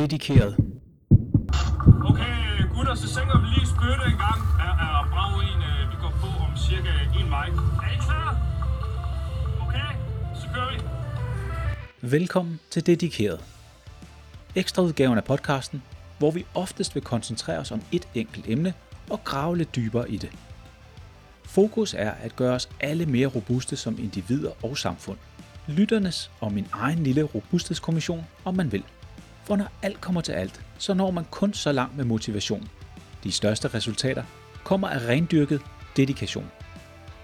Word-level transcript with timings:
dedikeret. 0.00 0.56
Okay, 2.10 2.36
gutter, 2.74 2.94
så 2.94 3.08
sænker 3.16 3.40
vi 3.40 3.46
lige 3.46 3.66
spytte 3.74 4.04
en 4.12 4.18
gang. 4.26 4.40
Er, 4.66 4.72
er 4.84 5.08
brav 5.12 5.32
en, 5.50 5.60
øh, 5.70 5.80
vi 5.92 5.96
går 6.02 6.12
på 6.22 6.28
om 6.46 6.52
cirka 6.68 6.92
en 7.20 7.30
vej. 7.30 7.48
Er 7.86 7.90
I 7.96 7.98
klar? 8.06 8.28
Okay, 9.64 9.90
så 10.40 10.46
kører 10.54 10.70
vi. 10.74 10.78
Velkommen 12.10 12.60
til 12.70 12.86
Dedikeret. 12.86 13.40
Ekstraudgaven 14.54 15.18
af 15.18 15.24
podcasten, 15.24 15.82
hvor 16.18 16.30
vi 16.30 16.46
oftest 16.54 16.94
vil 16.94 17.04
koncentrere 17.04 17.58
os 17.58 17.70
om 17.70 17.82
et 17.92 18.08
enkelt 18.14 18.44
emne 18.48 18.74
og 19.10 19.24
grave 19.24 19.58
lidt 19.58 19.76
dybere 19.76 20.10
i 20.10 20.16
det. 20.16 20.30
Fokus 21.44 21.94
er 21.94 22.10
at 22.10 22.36
gøre 22.36 22.54
os 22.54 22.68
alle 22.80 23.06
mere 23.06 23.26
robuste 23.26 23.76
som 23.76 23.98
individer 23.98 24.50
og 24.62 24.78
samfund. 24.78 25.18
Lytternes 25.66 26.30
og 26.40 26.52
min 26.52 26.66
egen 26.72 27.04
lille 27.04 27.22
robusthedskommission, 27.22 28.26
om 28.44 28.54
man 28.54 28.72
vil. 28.72 28.84
For 29.44 29.56
når 29.56 29.68
alt 29.82 30.00
kommer 30.00 30.20
til 30.20 30.32
alt, 30.32 30.60
så 30.78 30.94
når 30.94 31.10
man 31.10 31.24
kun 31.24 31.52
så 31.52 31.72
langt 31.72 31.96
med 31.96 32.04
motivation. 32.04 32.68
De 33.24 33.32
største 33.32 33.68
resultater 33.68 34.24
kommer 34.64 34.88
af 34.88 35.08
rendyrket 35.08 35.62
dedikation. 35.96 36.50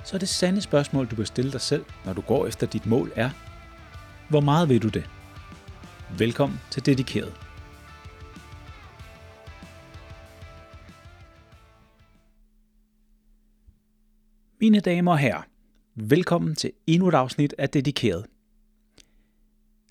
Så 0.05 0.19
det 0.19 0.29
sande 0.29 0.61
spørgsmål, 0.61 1.07
du 1.07 1.17
bør 1.17 1.25
stille 1.25 1.53
dig 1.53 1.61
selv, 1.61 1.85
når 2.05 2.13
du 2.13 2.21
går 2.21 2.47
efter 2.47 2.67
dit 2.67 2.87
mål, 2.87 3.13
er, 3.17 3.31
hvor 4.29 4.41
meget 4.41 4.69
vil 4.69 4.83
du 4.83 4.89
det? 4.89 5.05
Velkommen 6.19 6.61
til 6.71 6.87
Dedikeret. 6.87 7.33
Mine 14.61 14.81
damer 14.81 15.13
og 15.13 15.19
herrer, 15.19 15.43
velkommen 15.95 16.55
til 16.55 16.73
endnu 16.87 17.09
et 17.09 17.15
afsnit 17.15 17.55
af 17.59 17.71
Dedikeret. 17.71 18.27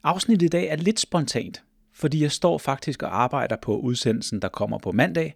Afsnittet 0.04 0.46
i 0.46 0.50
dag 0.50 0.68
er 0.68 0.76
lidt 0.76 1.00
spontant, 1.00 1.65
fordi 1.96 2.22
jeg 2.22 2.32
står 2.32 2.58
faktisk 2.58 3.04
og 3.04 3.22
arbejder 3.22 3.56
på 3.56 3.78
udsendelsen, 3.80 4.42
der 4.42 4.50
kommer 4.50 4.78
på 4.78 4.92
mandag, 4.92 5.36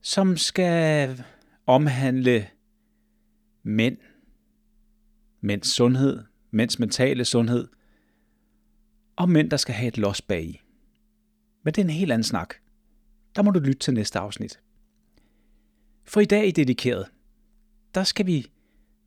som 0.00 0.36
skal 0.36 1.24
omhandle 1.66 2.48
mænd, 3.62 3.96
mænds 5.40 5.68
sundhed, 5.68 6.24
mænds 6.50 6.78
mentale 6.78 7.24
sundhed, 7.24 7.68
og 9.16 9.28
mænd, 9.28 9.50
der 9.50 9.56
skal 9.56 9.74
have 9.74 9.88
et 9.88 9.98
los 9.98 10.22
bag 10.22 10.44
i. 10.44 10.60
Men 11.62 11.74
det 11.74 11.80
er 11.80 11.84
en 11.84 11.90
helt 11.90 12.12
anden 12.12 12.24
snak. 12.24 12.54
Der 13.36 13.42
må 13.42 13.50
du 13.50 13.58
lytte 13.58 13.78
til 13.78 13.94
næste 13.94 14.18
afsnit. 14.18 14.60
For 16.04 16.20
i 16.20 16.24
dag 16.24 16.46
i 16.46 16.50
Dedikeret, 16.50 17.06
der 17.94 18.04
skal 18.04 18.26
vi 18.26 18.50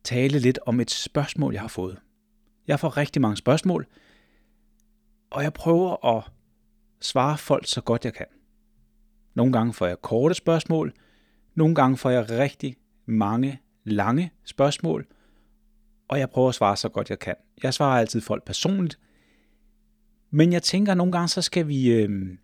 tale 0.04 0.38
lidt 0.38 0.58
om 0.66 0.80
et 0.80 0.90
spørgsmål, 0.90 1.52
jeg 1.52 1.60
har 1.60 1.68
fået. 1.68 1.98
Jeg 2.66 2.80
får 2.80 2.96
rigtig 2.96 3.22
mange 3.22 3.36
spørgsmål, 3.36 3.86
og 5.30 5.42
jeg 5.42 5.52
prøver 5.52 6.16
at 6.16 6.24
svare 7.00 7.38
folk 7.38 7.66
så 7.66 7.80
godt 7.80 8.04
jeg 8.04 8.14
kan. 8.14 8.26
Nogle 9.34 9.52
gange 9.52 9.72
får 9.72 9.86
jeg 9.86 10.02
korte 10.02 10.34
spørgsmål, 10.34 10.92
nogle 11.54 11.74
gange 11.74 11.96
får 11.96 12.10
jeg 12.10 12.30
rigtig 12.30 12.76
mange 13.06 13.60
lange 13.84 14.32
spørgsmål, 14.44 15.06
og 16.08 16.18
jeg 16.18 16.30
prøver 16.30 16.48
at 16.48 16.54
svare 16.54 16.76
så 16.76 16.88
godt 16.88 17.10
jeg 17.10 17.18
kan. 17.18 17.34
Jeg 17.62 17.74
svarer 17.74 18.00
altid 18.00 18.20
folk 18.20 18.44
personligt, 18.44 18.98
men 20.30 20.52
jeg 20.52 20.62
tænker 20.62 20.92
at 20.92 20.98
nogle 20.98 21.12
gange, 21.12 21.28
så 21.28 21.42
skal 21.42 21.68
vi, 21.68 21.92
øh, 21.92 22.38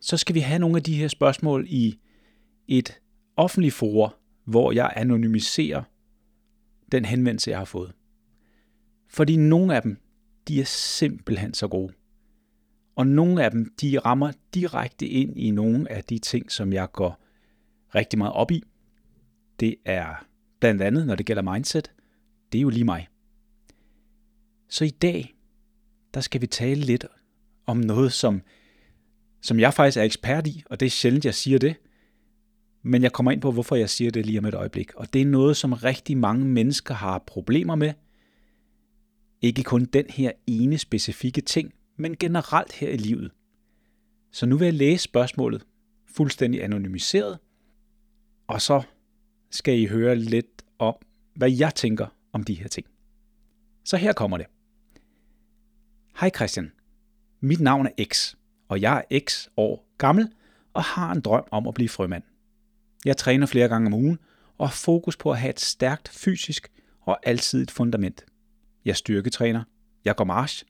så 0.00 0.16
skal 0.16 0.34
vi 0.34 0.40
have 0.40 0.58
nogle 0.58 0.76
af 0.76 0.82
de 0.82 0.94
her 0.94 1.08
spørgsmål 1.08 1.66
i 1.68 1.98
et 2.68 3.00
offentligt 3.36 3.74
forum, 3.74 4.10
hvor 4.44 4.72
jeg 4.72 4.92
anonymiserer 4.96 5.82
den 6.92 7.04
henvendelse, 7.04 7.50
jeg 7.50 7.58
har 7.58 7.64
fået. 7.64 7.92
Fordi 9.08 9.36
nogle 9.36 9.76
af 9.76 9.82
dem, 9.82 9.96
de 10.48 10.60
er 10.60 10.64
simpelthen 10.64 11.54
så 11.54 11.68
gode. 11.68 11.92
Og 13.00 13.06
nogle 13.06 13.44
af 13.44 13.50
dem, 13.50 13.72
de 13.80 13.98
rammer 13.98 14.32
direkte 14.54 15.06
ind 15.06 15.38
i 15.38 15.50
nogle 15.50 15.92
af 15.92 16.04
de 16.04 16.18
ting, 16.18 16.52
som 16.52 16.72
jeg 16.72 16.92
går 16.92 17.22
rigtig 17.94 18.18
meget 18.18 18.32
op 18.32 18.50
i. 18.50 18.62
Det 19.60 19.76
er 19.84 20.26
blandt 20.60 20.82
andet, 20.82 21.06
når 21.06 21.14
det 21.14 21.26
gælder 21.26 21.42
mindset, 21.42 21.92
det 22.52 22.58
er 22.58 22.62
jo 22.62 22.68
lige 22.68 22.84
mig. 22.84 23.08
Så 24.68 24.84
i 24.84 24.90
dag, 24.90 25.34
der 26.14 26.20
skal 26.20 26.40
vi 26.40 26.46
tale 26.46 26.80
lidt 26.80 27.06
om 27.66 27.76
noget, 27.76 28.12
som, 28.12 28.42
som 29.40 29.60
jeg 29.60 29.74
faktisk 29.74 29.96
er 29.96 30.02
ekspert 30.02 30.46
i, 30.46 30.62
og 30.70 30.80
det 30.80 30.86
er 30.86 30.90
sjældent, 30.90 31.24
jeg 31.24 31.34
siger 31.34 31.58
det, 31.58 31.76
men 32.82 33.02
jeg 33.02 33.12
kommer 33.12 33.32
ind 33.32 33.40
på, 33.40 33.52
hvorfor 33.52 33.76
jeg 33.76 33.90
siger 33.90 34.10
det 34.10 34.26
lige 34.26 34.38
om 34.38 34.44
et 34.44 34.54
øjeblik. 34.54 34.94
Og 34.94 35.12
det 35.12 35.22
er 35.22 35.26
noget, 35.26 35.56
som 35.56 35.72
rigtig 35.72 36.18
mange 36.18 36.44
mennesker 36.44 36.94
har 36.94 37.18
problemer 37.18 37.74
med. 37.74 37.92
Ikke 39.42 39.62
kun 39.62 39.84
den 39.84 40.04
her 40.08 40.32
ene 40.46 40.78
specifikke 40.78 41.40
ting, 41.40 41.74
men 42.00 42.16
generelt 42.16 42.72
her 42.72 42.88
i 42.88 42.96
livet. 42.96 43.30
Så 44.32 44.46
nu 44.46 44.56
vil 44.56 44.64
jeg 44.64 44.74
læse 44.74 45.02
spørgsmålet 45.02 45.66
fuldstændig 46.06 46.64
anonymiseret, 46.64 47.38
og 48.46 48.62
så 48.62 48.82
skal 49.50 49.78
I 49.78 49.86
høre 49.86 50.16
lidt 50.16 50.64
om, 50.78 50.94
hvad 51.34 51.50
jeg 51.50 51.74
tænker 51.74 52.06
om 52.32 52.44
de 52.44 52.54
her 52.54 52.68
ting. 52.68 52.86
Så 53.84 53.96
her 53.96 54.12
kommer 54.12 54.36
det. 54.36 54.46
Hej 56.20 56.30
Christian. 56.30 56.72
Mit 57.40 57.60
navn 57.60 57.86
er 57.86 58.04
X, 58.04 58.34
og 58.68 58.80
jeg 58.80 59.04
er 59.10 59.18
X 59.18 59.48
år 59.56 59.88
gammel 59.98 60.32
og 60.72 60.82
har 60.82 61.12
en 61.12 61.20
drøm 61.20 61.44
om 61.50 61.68
at 61.68 61.74
blive 61.74 61.88
frømand. 61.88 62.22
Jeg 63.04 63.16
træner 63.16 63.46
flere 63.46 63.68
gange 63.68 63.86
om 63.86 63.94
ugen 63.94 64.18
og 64.58 64.68
har 64.68 64.74
fokus 64.74 65.16
på 65.16 65.30
at 65.30 65.38
have 65.38 65.50
et 65.50 65.60
stærkt 65.60 66.08
fysisk 66.08 66.72
og 67.00 67.18
altid 67.22 67.62
et 67.62 67.70
fundament. 67.70 68.24
Jeg 68.84 68.96
styrketræner, 68.96 69.64
jeg 70.04 70.16
går 70.16 70.24
march, 70.24 70.64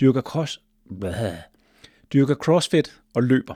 dyrker, 0.00 0.20
cross, 0.20 0.62
hvad? 0.84 1.36
dyrker 2.12 2.34
crossfit 2.34 3.00
og 3.14 3.22
løber. 3.22 3.54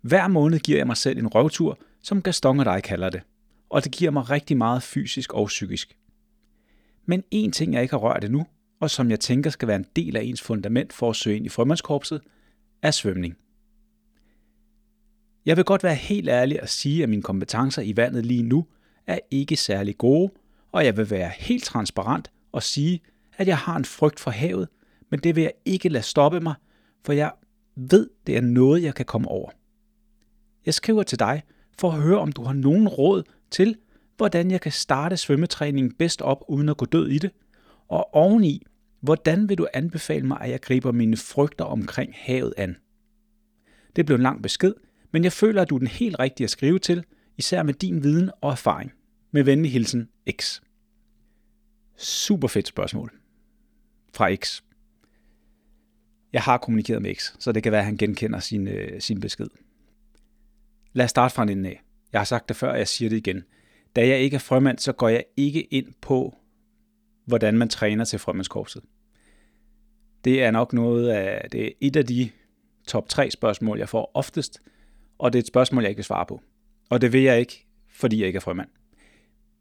Hver 0.00 0.28
måned 0.28 0.58
giver 0.58 0.78
jeg 0.78 0.86
mig 0.86 0.96
selv 0.96 1.18
en 1.18 1.28
røvtur, 1.28 1.78
som 2.02 2.22
Gaston 2.22 2.58
og 2.58 2.64
dig 2.64 2.82
kalder 2.82 3.10
det, 3.10 3.22
og 3.70 3.84
det 3.84 3.92
giver 3.92 4.10
mig 4.10 4.30
rigtig 4.30 4.56
meget 4.56 4.82
fysisk 4.82 5.32
og 5.32 5.46
psykisk. 5.46 5.96
Men 7.06 7.24
en 7.30 7.52
ting, 7.52 7.74
jeg 7.74 7.82
ikke 7.82 7.92
har 7.92 7.98
rørt 7.98 8.24
endnu, 8.24 8.46
og 8.80 8.90
som 8.90 9.10
jeg 9.10 9.20
tænker 9.20 9.50
skal 9.50 9.68
være 9.68 9.76
en 9.76 9.86
del 9.96 10.16
af 10.16 10.22
ens 10.22 10.42
fundament 10.42 10.92
for 10.92 11.10
at 11.10 11.16
søge 11.16 11.36
ind 11.36 11.46
i 11.46 11.48
frømandskorpset, 11.48 12.20
er 12.82 12.90
svømning. 12.90 13.36
Jeg 15.46 15.56
vil 15.56 15.64
godt 15.64 15.82
være 15.82 15.94
helt 15.94 16.28
ærlig 16.28 16.62
og 16.62 16.68
sige, 16.68 17.02
at 17.02 17.08
mine 17.08 17.22
kompetencer 17.22 17.82
i 17.82 17.96
vandet 17.96 18.26
lige 18.26 18.42
nu 18.42 18.66
er 19.06 19.18
ikke 19.30 19.56
særlig 19.56 19.98
gode, 19.98 20.32
og 20.72 20.84
jeg 20.84 20.96
vil 20.96 21.10
være 21.10 21.32
helt 21.38 21.64
transparent 21.64 22.30
og 22.52 22.62
sige, 22.62 23.00
at 23.36 23.48
jeg 23.48 23.58
har 23.58 23.76
en 23.76 23.84
frygt 23.84 24.20
for 24.20 24.30
havet, 24.30 24.68
men 25.12 25.20
det 25.20 25.36
vil 25.36 25.42
jeg 25.42 25.52
ikke 25.64 25.88
lade 25.88 26.04
stoppe 26.04 26.40
mig, 26.40 26.54
for 27.04 27.12
jeg 27.12 27.32
ved, 27.76 28.10
det 28.26 28.36
er 28.36 28.40
noget, 28.40 28.82
jeg 28.82 28.94
kan 28.94 29.04
komme 29.04 29.28
over. 29.28 29.50
Jeg 30.66 30.74
skriver 30.74 31.02
til 31.02 31.18
dig 31.18 31.42
for 31.78 31.90
at 31.90 32.02
høre, 32.02 32.18
om 32.18 32.32
du 32.32 32.42
har 32.42 32.52
nogen 32.52 32.88
råd 32.88 33.22
til, 33.50 33.76
hvordan 34.16 34.50
jeg 34.50 34.60
kan 34.60 34.72
starte 34.72 35.16
svømmetræningen 35.16 35.94
bedst 35.94 36.22
op 36.22 36.44
uden 36.48 36.68
at 36.68 36.76
gå 36.76 36.84
død 36.84 37.08
i 37.08 37.18
det, 37.18 37.30
og 37.88 38.14
oveni, 38.14 38.62
hvordan 39.00 39.48
vil 39.48 39.58
du 39.58 39.66
anbefale 39.74 40.26
mig, 40.26 40.40
at 40.40 40.50
jeg 40.50 40.60
griber 40.60 40.92
mine 40.92 41.16
frygter 41.16 41.64
omkring 41.64 42.12
havet 42.16 42.54
an? 42.56 42.76
Det 43.96 44.06
blev 44.06 44.16
en 44.16 44.22
lang 44.22 44.42
besked, 44.42 44.74
men 45.10 45.24
jeg 45.24 45.32
føler, 45.32 45.62
at 45.62 45.70
du 45.70 45.74
er 45.74 45.78
den 45.78 45.88
helt 45.88 46.18
rigtige 46.18 46.44
at 46.44 46.50
skrive 46.50 46.78
til, 46.78 47.04
især 47.36 47.62
med 47.62 47.74
din 47.74 48.02
viden 48.02 48.30
og 48.40 48.50
erfaring. 48.50 48.92
Med 49.30 49.42
venlig 49.42 49.72
hilsen, 49.72 50.08
X. 50.40 50.60
Super 51.96 52.48
fedt 52.48 52.68
spørgsmål. 52.68 53.12
Fra 54.14 54.34
X. 54.34 54.62
Jeg 56.32 56.42
har 56.42 56.58
kommunikeret 56.58 57.02
med 57.02 57.14
X, 57.14 57.32
så 57.38 57.52
det 57.52 57.62
kan 57.62 57.72
være, 57.72 57.80
at 57.80 57.84
han 57.84 57.96
genkender 57.96 58.38
sin, 58.38 58.68
øh, 58.68 59.00
sin 59.00 59.20
besked. 59.20 59.48
Lad 60.92 61.04
os 61.04 61.10
starte 61.10 61.34
fra 61.34 61.42
en 61.42 61.66
af. 61.66 61.82
Jeg 62.12 62.20
har 62.20 62.24
sagt 62.24 62.48
det 62.48 62.56
før, 62.56 62.70
og 62.70 62.78
jeg 62.78 62.88
siger 62.88 63.08
det 63.08 63.16
igen. 63.16 63.44
Da 63.96 64.08
jeg 64.08 64.18
ikke 64.18 64.34
er 64.34 64.38
frømand, 64.38 64.78
så 64.78 64.92
går 64.92 65.08
jeg 65.08 65.24
ikke 65.36 65.62
ind 65.62 65.86
på, 66.00 66.36
hvordan 67.24 67.58
man 67.58 67.68
træner 67.68 68.04
til 68.04 68.18
frømandskorpset. 68.18 68.82
Det 70.24 70.42
er 70.42 70.50
nok 70.50 70.72
noget 70.72 71.08
af, 71.08 71.50
det 71.50 71.66
er 71.66 71.70
et 71.80 71.96
af 71.96 72.06
de 72.06 72.30
top 72.86 73.08
3 73.08 73.30
spørgsmål, 73.30 73.78
jeg 73.78 73.88
får 73.88 74.10
oftest, 74.14 74.62
og 75.18 75.32
det 75.32 75.38
er 75.38 75.42
et 75.42 75.46
spørgsmål, 75.46 75.82
jeg 75.82 75.90
ikke 75.90 75.98
vil 75.98 76.04
svare 76.04 76.26
på. 76.26 76.42
Og 76.90 77.00
det 77.00 77.12
vil 77.12 77.22
jeg 77.22 77.40
ikke, 77.40 77.66
fordi 77.88 78.18
jeg 78.18 78.26
ikke 78.26 78.36
er 78.36 78.40
frømand. 78.40 78.68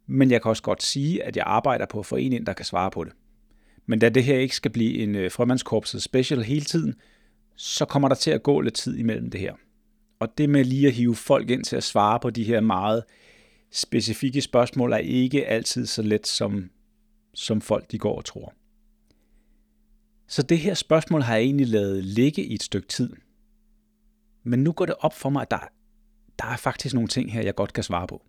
Men 0.08 0.32
jeg 0.32 0.42
kan 0.42 0.50
også 0.50 0.64
godt 0.64 0.84
sige, 0.84 1.24
at 1.24 1.38
jeg 1.38 1.44
arbejder 1.48 1.86
på 1.86 2.00
at 2.00 2.06
få 2.06 2.16
en 2.16 2.34
ind, 2.34 2.46
der 2.46 2.54
kan 2.54 2.66
svare 2.66 2.92
på 2.92 3.04
det. 3.04 3.14
Men 3.86 4.00
da 4.00 4.10
det 4.10 4.24
her 4.24 4.38
ikke 4.38 4.56
skal 4.56 4.72
blive 4.72 4.98
en 4.98 5.16
øh, 5.16 5.32
frømandskorpset 5.32 6.04
special 6.04 6.44
hele 6.44 6.66
tiden, 6.66 6.96
så 7.56 7.86
kommer 7.86 8.08
der 8.08 8.16
til 8.16 8.32
at 8.32 8.44
gå 8.44 8.62
lidt 8.62 8.74
tid 8.74 8.98
imellem 8.98 9.32
det 9.32 9.40
her. 9.40 9.54
Og 10.20 10.38
det 10.38 10.50
med 10.50 10.66
lige 10.66 10.88
at 10.88 10.94
hive 10.94 11.16
folk 11.16 11.50
ind 11.50 11.64
til 11.64 11.76
at 11.76 11.84
svare 11.84 12.20
på 12.20 12.30
de 12.30 12.44
her 12.44 12.60
meget 12.62 13.04
specifikke 13.72 14.42
spørgsmål, 14.42 14.94
er 14.94 14.98
ikke 14.98 15.48
altid 15.48 15.86
så 15.86 16.02
let, 16.02 16.28
som, 16.28 16.70
som 17.34 17.62
folk 17.62 17.92
de 17.92 17.98
går 17.98 18.18
og 18.18 18.26
tror. 18.26 18.54
Så 20.28 20.42
det 20.42 20.60
her 20.60 20.74
spørgsmål 20.74 21.22
har 21.22 21.36
jeg 21.36 21.44
egentlig 21.44 21.68
lavet 21.68 22.04
ligge 22.04 22.44
i 22.44 22.54
et 22.54 22.64
stykke 22.64 22.88
tid. 22.88 23.10
Men 24.44 24.64
nu 24.64 24.72
går 24.72 24.86
det 24.86 24.96
op 25.00 25.14
for 25.14 25.30
mig, 25.30 25.42
at 25.42 25.52
der, 25.52 25.60
der 26.40 26.46
er 26.46 26.58
faktisk 26.58 26.96
nogle 26.96 27.08
ting 27.08 27.34
her, 27.34 27.42
jeg 27.42 27.56
godt 27.56 27.74
kan 27.74 27.84
svare 27.84 28.08
på. 28.08 28.26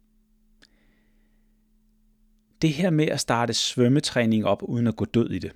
Det 2.62 2.72
her 2.72 2.90
med 2.90 3.08
at 3.08 3.20
starte 3.20 3.54
svømmetræning 3.54 4.46
op, 4.46 4.62
uden 4.62 4.86
at 4.86 4.96
gå 4.96 5.04
død 5.04 5.30
i 5.30 5.38
det. 5.38 5.52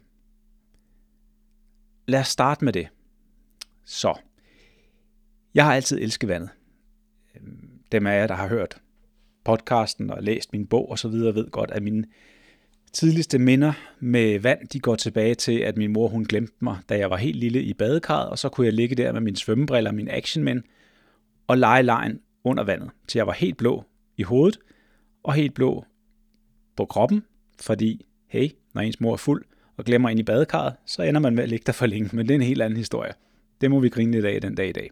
Lad 2.07 2.21
os 2.21 2.29
starte 2.29 2.65
med 2.65 2.73
det. 2.73 2.89
Så, 3.85 4.15
Jeg 5.55 5.65
har 5.65 5.75
altid 5.75 5.99
elsket 5.99 6.29
vandet. 6.29 6.51
Øhm, 7.37 7.71
dem 7.93 8.07
af 8.07 8.21
jer, 8.21 8.27
der 8.27 8.35
har 8.35 8.49
hørt 8.49 8.81
podcasten 9.45 10.11
og 10.11 10.23
læst 10.23 10.53
min 10.53 10.67
bog 10.67 10.91
osv., 10.91 11.11
ved 11.11 11.51
godt, 11.51 11.71
at 11.71 11.83
mine 11.83 12.05
tidligste 12.93 13.39
minder 13.39 13.73
med 14.01 14.39
vand, 14.39 14.69
de 14.69 14.81
går 14.81 14.97
tilbage 14.97 15.35
til, 15.35 15.59
at 15.59 15.77
min 15.77 15.93
mor 15.93 16.09
hun 16.09 16.25
glemte 16.25 16.55
mig, 16.61 16.79
da 16.89 16.99
jeg 16.99 17.11
var 17.11 17.17
helt 17.17 17.37
lille 17.37 17.63
i 17.63 17.75
badekarret, 17.75 18.31
og 18.31 18.39
så 18.39 18.49
kunne 18.49 18.65
jeg 18.65 18.75
ligge 18.75 18.97
der 18.97 19.13
med 19.13 19.21
mine 19.21 19.37
svømmebriller 19.37 19.91
og 19.91 19.95
min 19.95 20.09
actionmænd 20.09 20.63
og 21.47 21.59
lege 21.59 21.83
lejen 21.83 22.21
under 22.45 22.65
vandet, 22.65 22.91
til 23.09 23.19
jeg 23.19 23.27
var 23.27 23.33
helt 23.33 23.57
blå 23.57 23.85
i 24.17 24.23
hovedet 24.23 24.59
og 25.23 25.35
helt 25.35 25.55
blå 25.55 25.85
på 26.77 26.85
kroppen, 26.85 27.23
fordi, 27.61 28.07
hey, 28.27 28.49
når 28.75 28.83
ens 28.83 29.01
mor 29.01 29.13
er 29.13 29.17
fuld 29.17 29.45
og 29.77 29.85
glemmer 29.85 30.09
ind 30.09 30.21
i 30.21 30.23
badekarret, 30.23 30.75
så 30.87 31.03
ender 31.03 31.21
man 31.21 31.35
med 31.35 31.43
at 31.43 31.49
ligge 31.49 31.65
der 31.67 31.73
for 31.73 31.87
længe, 31.87 32.17
men 32.17 32.29
det 32.29 32.35
er 32.35 32.39
en 32.39 32.43
helt 32.43 32.63
anden 32.63 32.77
historie. 32.77 33.13
Det 33.61 33.71
må 33.71 33.81
vi 33.81 33.89
grine 33.89 34.13
lidt 34.13 34.25
af 34.25 34.41
den 34.41 34.55
dag 34.55 34.69
i 34.69 34.73
dag. 34.73 34.91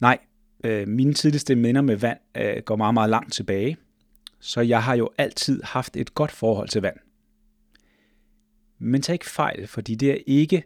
Nej, 0.00 0.18
øh, 0.64 0.88
mine 0.88 1.14
tidligste 1.14 1.54
minder 1.54 1.82
med 1.82 1.96
vand 1.96 2.18
øh, 2.36 2.62
går 2.64 2.76
meget, 2.76 2.94
meget 2.94 3.10
langt 3.10 3.32
tilbage, 3.32 3.76
så 4.40 4.60
jeg 4.60 4.82
har 4.82 4.94
jo 4.94 5.10
altid 5.18 5.62
haft 5.62 5.96
et 5.96 6.14
godt 6.14 6.30
forhold 6.30 6.68
til 6.68 6.82
vand. 6.82 6.96
Men 8.78 9.02
tag 9.02 9.12
ikke 9.12 9.30
fejl, 9.30 9.66
fordi 9.66 9.94
det 9.94 10.10
er 10.10 10.18
ikke 10.26 10.62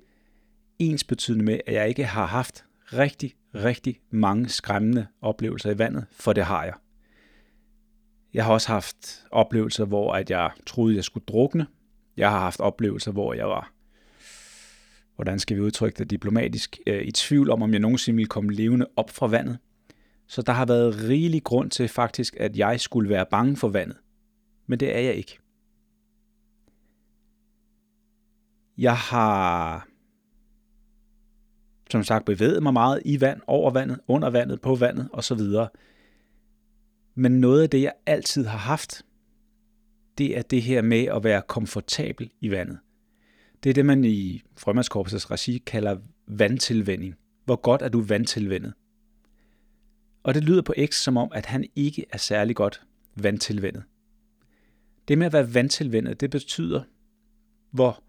ens 0.78 1.04
betydende 1.04 1.44
med, 1.44 1.60
at 1.66 1.74
jeg 1.74 1.88
ikke 1.88 2.04
har 2.04 2.26
haft 2.26 2.64
rigtig, 2.92 3.34
rigtig 3.54 4.00
mange 4.10 4.48
skræmmende 4.48 5.06
oplevelser 5.22 5.70
i 5.70 5.78
vandet, 5.78 6.06
for 6.10 6.32
det 6.32 6.44
har 6.44 6.64
jeg. 6.64 6.74
Jeg 8.34 8.44
har 8.44 8.52
også 8.52 8.68
haft 8.68 9.24
oplevelser, 9.30 9.84
hvor 9.84 10.12
at 10.12 10.30
jeg 10.30 10.50
troede, 10.66 10.96
jeg 10.96 11.04
skulle 11.04 11.24
drukne. 11.28 11.66
Jeg 12.16 12.30
har 12.30 12.38
haft 12.38 12.60
oplevelser, 12.60 13.12
hvor 13.12 13.34
jeg 13.34 13.46
var, 13.46 13.72
hvordan 15.14 15.38
skal 15.38 15.56
vi 15.56 15.62
udtrykke 15.62 15.98
det 15.98 16.10
diplomatisk, 16.10 16.78
øh, 16.86 17.02
i 17.02 17.10
tvivl 17.10 17.50
om, 17.50 17.62
om 17.62 17.72
jeg 17.72 17.80
nogensinde 17.80 18.16
ville 18.16 18.28
komme 18.28 18.52
levende 18.52 18.86
op 18.96 19.10
fra 19.10 19.26
vandet. 19.26 19.58
Så 20.26 20.42
der 20.42 20.52
har 20.52 20.66
været 20.66 21.08
rigelig 21.08 21.44
grund 21.44 21.70
til 21.70 21.88
faktisk, 21.88 22.36
at 22.40 22.56
jeg 22.56 22.80
skulle 22.80 23.08
være 23.08 23.26
bange 23.30 23.56
for 23.56 23.68
vandet. 23.68 23.96
Men 24.66 24.80
det 24.80 24.96
er 24.96 25.00
jeg 25.00 25.14
ikke. 25.14 25.38
Jeg 28.78 28.96
har 28.96 29.88
som 31.90 32.04
sagt 32.04 32.24
bevæget 32.24 32.62
mig 32.62 32.72
meget 32.72 33.02
i 33.04 33.20
vand, 33.20 33.40
over 33.46 33.70
vandet, 33.70 34.00
under 34.08 34.30
vandet, 34.30 34.60
på 34.60 34.74
vandet 34.74 35.08
osv. 35.12 35.40
Men 37.14 37.40
noget 37.40 37.62
af 37.62 37.70
det, 37.70 37.82
jeg 37.82 37.92
altid 38.06 38.44
har 38.44 38.58
haft, 38.58 39.04
det 40.18 40.38
er 40.38 40.42
det 40.42 40.62
her 40.62 40.82
med 40.82 41.04
at 41.04 41.24
være 41.24 41.42
komfortabel 41.48 42.30
i 42.40 42.50
vandet. 42.50 42.78
Det 43.64 43.70
er 43.70 43.74
det, 43.74 43.86
man 43.86 44.04
i 44.04 44.42
frømandskorpsets 44.56 45.30
regi 45.30 45.58
kalder 45.58 45.96
vandtilvænding. 46.26 47.14
Hvor 47.44 47.56
godt 47.56 47.82
er 47.82 47.88
du 47.88 48.00
vandtilvændet? 48.00 48.74
Og 50.22 50.34
det 50.34 50.44
lyder 50.44 50.62
på 50.62 50.74
X 50.86 50.94
som 50.94 51.16
om, 51.16 51.28
at 51.34 51.46
han 51.46 51.64
ikke 51.76 52.04
er 52.12 52.18
særlig 52.18 52.56
godt 52.56 52.86
vandtilvændet. 53.16 53.82
Det 55.08 55.18
med 55.18 55.26
at 55.26 55.32
være 55.32 55.54
vandtilvændet, 55.54 56.20
det 56.20 56.30
betyder, 56.30 56.82
hvor, 57.70 58.02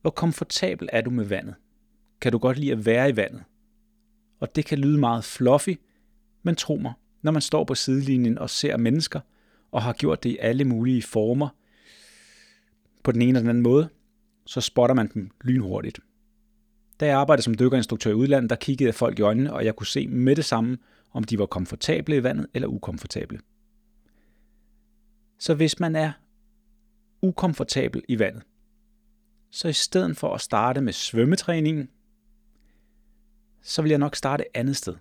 hvor 0.00 0.10
komfortabel 0.10 0.88
er 0.92 1.00
du 1.00 1.10
med 1.10 1.24
vandet. 1.24 1.54
Kan 2.20 2.32
du 2.32 2.38
godt 2.38 2.58
lide 2.58 2.72
at 2.72 2.86
være 2.86 3.10
i 3.10 3.16
vandet? 3.16 3.42
Og 4.40 4.56
det 4.56 4.66
kan 4.66 4.78
lyde 4.78 4.98
meget 4.98 5.24
fluffy, 5.24 5.76
men 6.42 6.56
tro 6.56 6.76
mig, 6.76 6.92
når 7.22 7.32
man 7.32 7.42
står 7.42 7.64
på 7.64 7.74
sidelinjen 7.74 8.38
og 8.38 8.50
ser 8.50 8.76
mennesker, 8.76 9.20
og 9.72 9.82
har 9.82 9.92
gjort 9.92 10.22
det 10.22 10.30
i 10.30 10.38
alle 10.40 10.64
mulige 10.64 11.02
former, 11.02 11.48
på 13.02 13.12
den 13.12 13.22
ene 13.22 13.28
eller 13.28 13.40
den 13.40 13.48
anden 13.48 13.62
måde, 13.62 13.88
så 14.46 14.60
spotter 14.60 14.94
man 14.94 15.10
dem 15.14 15.30
lynhurtigt. 15.44 16.00
Da 17.00 17.06
jeg 17.06 17.16
arbejdede 17.16 17.42
som 17.42 17.54
dykkerinstruktør 17.54 18.10
i 18.10 18.14
udlandet, 18.14 18.50
der 18.50 18.56
kiggede 18.56 18.86
jeg 18.86 18.94
folk 18.94 19.18
i 19.18 19.22
øjnene, 19.22 19.52
og 19.52 19.64
jeg 19.64 19.76
kunne 19.76 19.86
se 19.86 20.08
med 20.08 20.36
det 20.36 20.44
samme, 20.44 20.78
om 21.12 21.24
de 21.24 21.38
var 21.38 21.46
komfortable 21.46 22.16
i 22.16 22.22
vandet 22.22 22.46
eller 22.54 22.68
ukomfortable. 22.68 23.40
Så 25.38 25.54
hvis 25.54 25.80
man 25.80 25.96
er 25.96 26.12
ukomfortabel 27.22 28.02
i 28.08 28.18
vandet, 28.18 28.42
så 29.50 29.68
i 29.68 29.72
stedet 29.72 30.16
for 30.16 30.34
at 30.34 30.40
starte 30.40 30.80
med 30.80 30.92
svømmetræningen, 30.92 31.88
så 33.62 33.82
vil 33.82 33.88
jeg 33.88 33.98
nok 33.98 34.16
starte 34.16 34.44
et 34.44 34.50
andet 34.54 34.76
sted. 34.76 34.94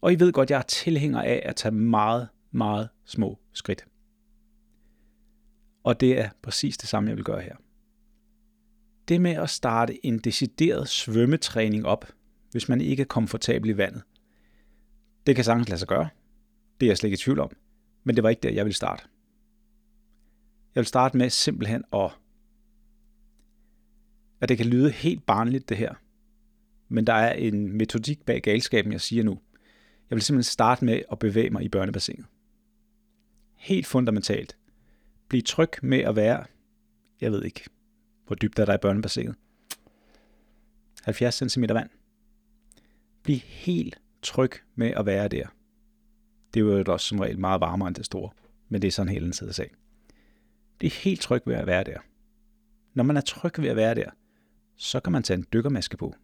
Og 0.00 0.12
I 0.12 0.20
ved 0.20 0.32
godt, 0.32 0.50
jeg 0.50 0.58
er 0.58 0.62
tilhænger 0.62 1.22
af 1.22 1.42
at 1.44 1.56
tage 1.56 1.72
meget, 1.72 2.28
meget 2.50 2.88
små 3.04 3.38
skridt. 3.52 3.86
Og 5.84 6.00
det 6.00 6.20
er 6.20 6.28
præcis 6.42 6.78
det 6.78 6.88
samme, 6.88 7.08
jeg 7.08 7.16
vil 7.16 7.24
gøre 7.24 7.40
her 7.40 7.56
det 9.08 9.20
med 9.20 9.30
at 9.30 9.50
starte 9.50 10.06
en 10.06 10.18
decideret 10.18 10.88
svømmetræning 10.88 11.86
op, 11.86 12.12
hvis 12.50 12.68
man 12.68 12.80
ikke 12.80 13.00
er 13.00 13.06
komfortabel 13.06 13.70
i 13.70 13.76
vandet, 13.76 14.02
det 15.26 15.34
kan 15.34 15.44
sagtens 15.44 15.68
lade 15.68 15.78
sig 15.78 15.88
gøre. 15.88 16.08
Det 16.80 16.86
er 16.86 16.90
jeg 16.90 16.96
slet 16.96 17.08
ikke 17.08 17.14
i 17.14 17.24
tvivl 17.24 17.40
om. 17.40 17.50
Men 18.04 18.16
det 18.16 18.22
var 18.22 18.28
ikke 18.28 18.40
der, 18.40 18.50
jeg 18.50 18.64
ville 18.64 18.76
starte. 18.76 19.02
Jeg 20.74 20.80
vil 20.80 20.86
starte 20.86 21.16
med 21.16 21.30
simpelthen 21.30 21.84
at... 21.92 22.10
At 24.40 24.48
det 24.48 24.56
kan 24.56 24.66
lyde 24.66 24.90
helt 24.90 25.26
barnligt, 25.26 25.68
det 25.68 25.76
her. 25.76 25.94
Men 26.88 27.06
der 27.06 27.12
er 27.12 27.32
en 27.32 27.72
metodik 27.72 28.24
bag 28.24 28.42
galskaben, 28.42 28.92
jeg 28.92 29.00
siger 29.00 29.24
nu. 29.24 29.38
Jeg 30.10 30.16
vil 30.16 30.22
simpelthen 30.22 30.52
starte 30.52 30.84
med 30.84 31.02
at 31.12 31.18
bevæge 31.18 31.50
mig 31.50 31.64
i 31.64 31.68
børnebassinet. 31.68 32.26
Helt 33.54 33.86
fundamentalt. 33.86 34.56
Bliv 35.28 35.42
tryg 35.42 35.70
med 35.82 35.98
at 35.98 36.16
være, 36.16 36.44
jeg 37.20 37.32
ved 37.32 37.44
ikke, 37.44 37.64
hvor 38.26 38.36
dybt 38.36 38.58
er 38.58 38.64
der 38.64 38.74
i 38.74 38.78
børnebassinet? 38.78 39.34
70 41.04 41.52
cm 41.52 41.64
vand. 41.68 41.90
Bliv 43.22 43.36
helt 43.36 44.00
tryg 44.22 44.50
med 44.74 44.90
at 44.90 45.06
være 45.06 45.28
der. 45.28 45.46
Det 46.54 46.60
er 46.60 46.64
jo 46.64 46.84
også 46.86 47.06
som 47.06 47.20
regel 47.20 47.38
meget 47.38 47.60
varmere 47.60 47.88
end 47.88 47.96
det 47.96 48.06
store, 48.06 48.30
men 48.68 48.82
det 48.82 48.88
er 48.88 48.92
sådan 48.92 49.12
hele 49.12 49.32
tiden 49.32 49.42
anden 49.42 49.52
sag. 49.52 49.70
Bliv 50.78 50.90
helt 50.90 51.20
tryg 51.20 51.42
ved 51.46 51.54
at 51.54 51.66
være 51.66 51.84
der. 51.84 51.98
Når 52.94 53.04
man 53.04 53.16
er 53.16 53.20
tryg 53.20 53.58
ved 53.58 53.68
at 53.68 53.76
være 53.76 53.94
der, 53.94 54.10
så 54.76 55.00
kan 55.00 55.12
man 55.12 55.22
tage 55.22 55.38
en 55.38 55.46
dykkermaske 55.52 55.96
på. 55.96 56.14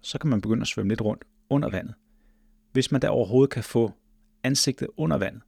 Så 0.00 0.18
kan 0.18 0.30
man 0.30 0.40
begynde 0.40 0.60
at 0.60 0.68
svømme 0.68 0.88
lidt 0.88 1.00
rundt 1.00 1.24
under 1.50 1.70
vandet. 1.70 1.94
Hvis 2.74 2.92
man 2.92 3.00
da 3.00 3.08
overhovedet 3.08 3.50
kan 3.50 3.64
få 3.64 3.92
ansigtet 4.42 4.88
under 4.96 5.18
vand. 5.18 5.40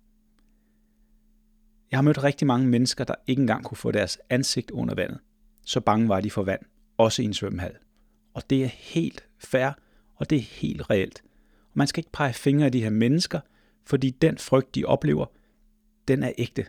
Jeg 1.90 1.96
har 1.96 2.02
mødt 2.02 2.24
rigtig 2.24 2.46
mange 2.46 2.66
mennesker, 2.66 3.04
der 3.04 3.14
ikke 3.26 3.40
engang 3.40 3.64
kunne 3.64 3.76
få 3.76 3.90
deres 3.90 4.18
ansigt 4.30 4.70
under 4.70 4.94
vandet 4.94 5.18
så 5.66 5.80
bange 5.80 6.08
var 6.08 6.20
de 6.20 6.30
for 6.30 6.42
vand, 6.42 6.60
også 6.96 7.22
i 7.22 7.24
en 7.24 7.34
svømmehal. 7.34 7.76
Og 8.34 8.50
det 8.50 8.64
er 8.64 8.68
helt 8.68 9.28
fair, 9.38 9.70
og 10.14 10.30
det 10.30 10.38
er 10.38 10.42
helt 10.42 10.90
reelt. 10.90 11.22
Og 11.62 11.72
man 11.74 11.86
skal 11.86 12.00
ikke 12.00 12.12
pege 12.12 12.32
fingre 12.32 12.66
af 12.66 12.72
de 12.72 12.82
her 12.82 12.90
mennesker, 12.90 13.40
fordi 13.84 14.10
den 14.10 14.38
frygt, 14.38 14.74
de 14.74 14.84
oplever, 14.84 15.26
den 16.08 16.22
er 16.22 16.32
ægte. 16.38 16.66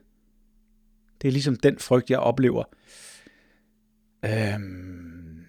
Det 1.22 1.28
er 1.28 1.32
ligesom 1.32 1.56
den 1.56 1.80
frygt, 1.80 2.10
jeg 2.10 2.20
oplever 2.20 2.64
øhm, 4.26 5.46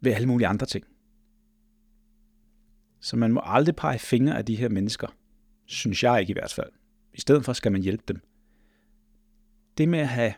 ved 0.00 0.12
alle 0.12 0.28
mulige 0.28 0.48
andre 0.48 0.66
ting. 0.66 0.84
Så 3.06 3.16
man 3.16 3.32
må 3.32 3.40
aldrig 3.44 3.76
pege 3.76 3.98
fingre 3.98 4.38
af 4.38 4.44
de 4.44 4.56
her 4.56 4.68
mennesker, 4.68 5.06
synes 5.66 6.02
jeg 6.02 6.20
ikke 6.20 6.30
i 6.30 6.32
hvert 6.32 6.52
fald. 6.52 6.70
I 7.14 7.20
stedet 7.20 7.44
for 7.44 7.52
skal 7.52 7.72
man 7.72 7.82
hjælpe 7.82 8.04
dem. 8.08 8.20
Det 9.78 9.88
med 9.88 9.98
at 9.98 10.08
have 10.08 10.34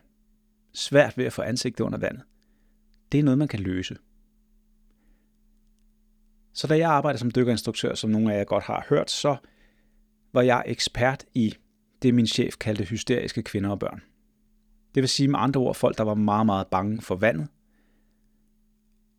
svært 0.72 1.18
ved 1.18 1.24
at 1.24 1.32
få 1.32 1.42
ansigtet 1.42 1.84
under 1.84 1.98
vandet. 1.98 2.22
Det 3.12 3.20
er 3.20 3.24
noget, 3.24 3.38
man 3.38 3.48
kan 3.48 3.60
løse. 3.60 3.96
Så 6.52 6.66
da 6.66 6.78
jeg 6.78 6.90
arbejdede 6.90 7.18
som 7.18 7.30
dykkerinstruktør, 7.30 7.94
som 7.94 8.10
nogle 8.10 8.34
af 8.34 8.38
jer 8.38 8.44
godt 8.44 8.64
har 8.64 8.86
hørt, 8.88 9.10
så 9.10 9.36
var 10.32 10.42
jeg 10.42 10.62
ekspert 10.66 11.24
i 11.34 11.54
det, 12.02 12.14
min 12.14 12.26
chef 12.26 12.56
kaldte 12.56 12.84
hysteriske 12.84 13.42
kvinder 13.42 13.70
og 13.70 13.78
børn. 13.78 14.02
Det 14.94 15.00
vil 15.02 15.08
sige 15.08 15.28
med 15.28 15.38
andre 15.38 15.60
ord 15.60 15.74
folk, 15.74 15.98
der 15.98 16.04
var 16.04 16.14
meget, 16.14 16.46
meget 16.46 16.66
bange 16.66 17.02
for 17.02 17.14
vandet. 17.14 17.48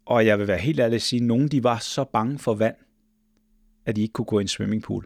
Og 0.06 0.26
jeg 0.26 0.40
vil 0.40 0.48
være 0.48 0.58
helt 0.58 0.80
ærlig 0.80 0.96
at 0.96 1.02
sige, 1.02 1.20
at 1.22 1.28
nogle 1.28 1.50
de 1.50 1.64
var 1.64 1.78
så 1.78 2.04
bange 2.04 2.40
for 2.40 2.54
vand, 2.54 2.76
at 3.90 3.96
de 3.96 4.02
ikke 4.02 4.14
kunne 4.14 4.26
gå 4.26 4.40
i 4.40 4.42
en 4.42 4.48
swimmingpool. 4.48 5.06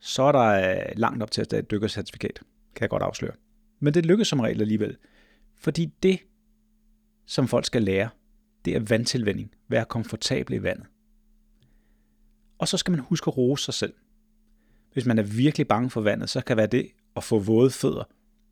Så 0.00 0.22
er 0.22 0.32
der 0.32 0.70
øh, 0.70 0.86
langt 0.96 1.22
op 1.22 1.30
til 1.30 1.40
at 1.40 1.48
tage 1.48 1.60
et 1.60 1.70
dykkercertifikat, 1.70 2.40
kan 2.74 2.80
jeg 2.80 2.90
godt 2.90 3.02
afsløre. 3.02 3.32
Men 3.80 3.94
det 3.94 4.06
lykkes 4.06 4.28
som 4.28 4.40
regel 4.40 4.60
alligevel. 4.60 4.96
Fordi 5.56 5.92
det, 6.02 6.18
som 7.26 7.48
folk 7.48 7.64
skal 7.64 7.82
lære, 7.82 8.08
det 8.64 8.76
er 8.76 8.80
vandtilvænding. 8.80 9.54
Være 9.68 9.84
komfortabel 9.84 10.54
i 10.54 10.62
vandet. 10.62 10.86
Og 12.58 12.68
så 12.68 12.76
skal 12.76 12.90
man 12.90 13.00
huske 13.00 13.28
at 13.28 13.36
rose 13.36 13.64
sig 13.64 13.74
selv. 13.74 13.94
Hvis 14.92 15.06
man 15.06 15.18
er 15.18 15.22
virkelig 15.22 15.68
bange 15.68 15.90
for 15.90 16.00
vandet, 16.00 16.30
så 16.30 16.40
kan 16.40 16.56
være 16.56 16.66
det 16.66 16.90
at 17.16 17.24
få 17.24 17.38
våde 17.38 17.70
fødder. 17.70 18.04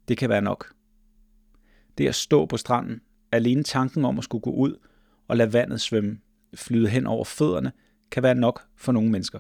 Det 0.08 0.18
kan 0.18 0.28
være 0.28 0.42
nok. 0.42 0.74
Det 1.98 2.08
at 2.08 2.14
stå 2.14 2.46
på 2.46 2.56
stranden, 2.56 3.00
alene 3.32 3.62
tanken 3.62 4.04
om 4.04 4.18
at 4.18 4.24
skulle 4.24 4.42
gå 4.42 4.50
ud 4.50 4.78
og 5.28 5.36
lade 5.36 5.52
vandet 5.52 5.80
svømme, 5.80 6.18
flyde 6.54 6.88
hen 6.88 7.06
over 7.06 7.24
fødderne, 7.24 7.72
kan 8.10 8.22
være 8.22 8.34
nok 8.34 8.66
for 8.76 8.92
nogle 8.92 9.10
mennesker. 9.10 9.38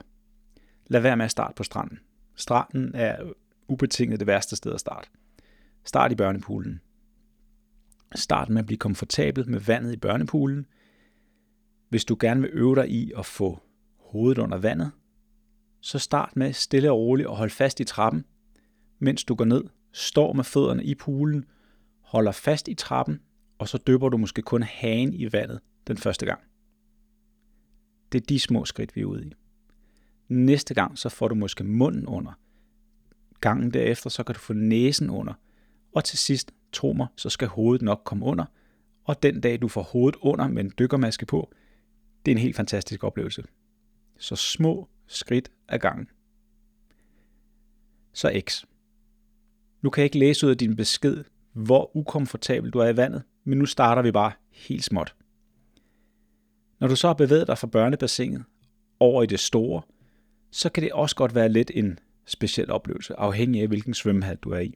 Lad 0.86 1.00
være 1.00 1.16
med 1.16 1.24
at 1.24 1.30
starte 1.30 1.54
på 1.54 1.62
stranden. 1.62 1.98
Stranden 2.34 2.94
er 2.94 3.32
ubetinget 3.68 4.20
det 4.20 4.26
værste 4.26 4.56
sted 4.56 4.74
at 4.74 4.80
starte. 4.80 5.08
Start 5.84 6.12
i 6.12 6.14
børnepoolen. 6.14 6.80
Start 8.14 8.48
med 8.48 8.58
at 8.58 8.66
blive 8.66 8.78
komfortabel 8.78 9.50
med 9.50 9.60
vandet 9.60 9.92
i 9.92 9.96
børnepoolen. 9.96 10.66
Hvis 11.88 12.04
du 12.04 12.16
gerne 12.20 12.40
vil 12.40 12.50
øve 12.52 12.74
dig 12.74 12.90
i 12.90 13.12
at 13.18 13.26
få 13.26 13.62
hovedet 13.98 14.38
under 14.38 14.58
vandet, 14.58 14.90
så 15.80 15.98
start 15.98 16.36
med 16.36 16.52
stille 16.52 16.90
og 16.90 16.98
roligt 16.98 17.28
at 17.28 17.36
holde 17.36 17.54
fast 17.54 17.80
i 17.80 17.84
trappen, 17.84 18.24
mens 18.98 19.24
du 19.24 19.34
går 19.34 19.44
ned, 19.44 19.64
står 19.92 20.32
med 20.32 20.44
fødderne 20.44 20.84
i 20.84 20.94
poolen, 20.94 21.44
holder 22.00 22.32
fast 22.32 22.68
i 22.68 22.74
trappen, 22.74 23.20
og 23.58 23.68
så 23.68 23.78
dypper 23.86 24.08
du 24.08 24.16
måske 24.16 24.42
kun 24.42 24.62
hagen 24.62 25.14
i 25.14 25.32
vandet 25.32 25.60
den 25.86 25.96
første 25.96 26.26
gang. 26.26 26.40
Det 28.16 28.22
er 28.22 28.26
de 28.26 28.40
små 28.40 28.64
skridt, 28.64 28.96
vi 28.96 29.00
er 29.00 29.04
ude 29.04 29.26
i. 29.26 29.32
Næste 30.28 30.74
gang, 30.74 30.98
så 30.98 31.08
får 31.08 31.28
du 31.28 31.34
måske 31.34 31.64
munden 31.64 32.06
under. 32.06 32.32
Gangen 33.40 33.70
derefter, 33.70 34.10
så 34.10 34.22
kan 34.22 34.34
du 34.34 34.40
få 34.40 34.52
næsen 34.52 35.10
under. 35.10 35.34
Og 35.92 36.04
til 36.04 36.18
sidst, 36.18 36.52
tro 36.72 36.92
mig, 36.92 37.06
så 37.16 37.30
skal 37.30 37.48
hovedet 37.48 37.82
nok 37.82 38.02
komme 38.04 38.24
under. 38.24 38.44
Og 39.04 39.22
den 39.22 39.40
dag, 39.40 39.62
du 39.62 39.68
får 39.68 39.82
hovedet 39.82 40.18
under 40.20 40.48
med 40.48 40.64
en 40.64 40.72
dykkermaske 40.78 41.26
på, 41.26 41.52
det 42.26 42.32
er 42.32 42.36
en 42.36 42.42
helt 42.42 42.56
fantastisk 42.56 43.04
oplevelse. 43.04 43.44
Så 44.18 44.36
små 44.36 44.88
skridt 45.06 45.50
ad 45.68 45.78
gangen. 45.78 46.08
Så 48.12 48.42
X. 48.48 48.64
Nu 49.82 49.90
kan 49.90 50.00
jeg 50.00 50.06
ikke 50.06 50.18
læse 50.18 50.46
ud 50.46 50.50
af 50.50 50.58
din 50.58 50.76
besked, 50.76 51.24
hvor 51.52 51.96
ukomfortabel 51.96 52.70
du 52.70 52.78
er 52.78 52.88
i 52.88 52.96
vandet, 52.96 53.22
men 53.44 53.58
nu 53.58 53.66
starter 53.66 54.02
vi 54.02 54.12
bare 54.12 54.32
helt 54.50 54.84
småt. 54.84 55.14
Når 56.80 56.88
du 56.88 56.96
så 56.96 57.06
har 57.06 57.14
bevæget 57.14 57.46
dig 57.46 57.58
fra 57.58 57.66
børnebassinet 57.66 58.44
over 59.00 59.22
i 59.22 59.26
det 59.26 59.40
store, 59.40 59.82
så 60.50 60.68
kan 60.68 60.82
det 60.82 60.92
også 60.92 61.16
godt 61.16 61.34
være 61.34 61.48
lidt 61.48 61.70
en 61.74 61.98
speciel 62.26 62.70
oplevelse, 62.70 63.14
afhængig 63.14 63.62
af 63.62 63.68
hvilken 63.68 63.94
svømmehal 63.94 64.36
du 64.36 64.50
er 64.50 64.58
i. 64.58 64.74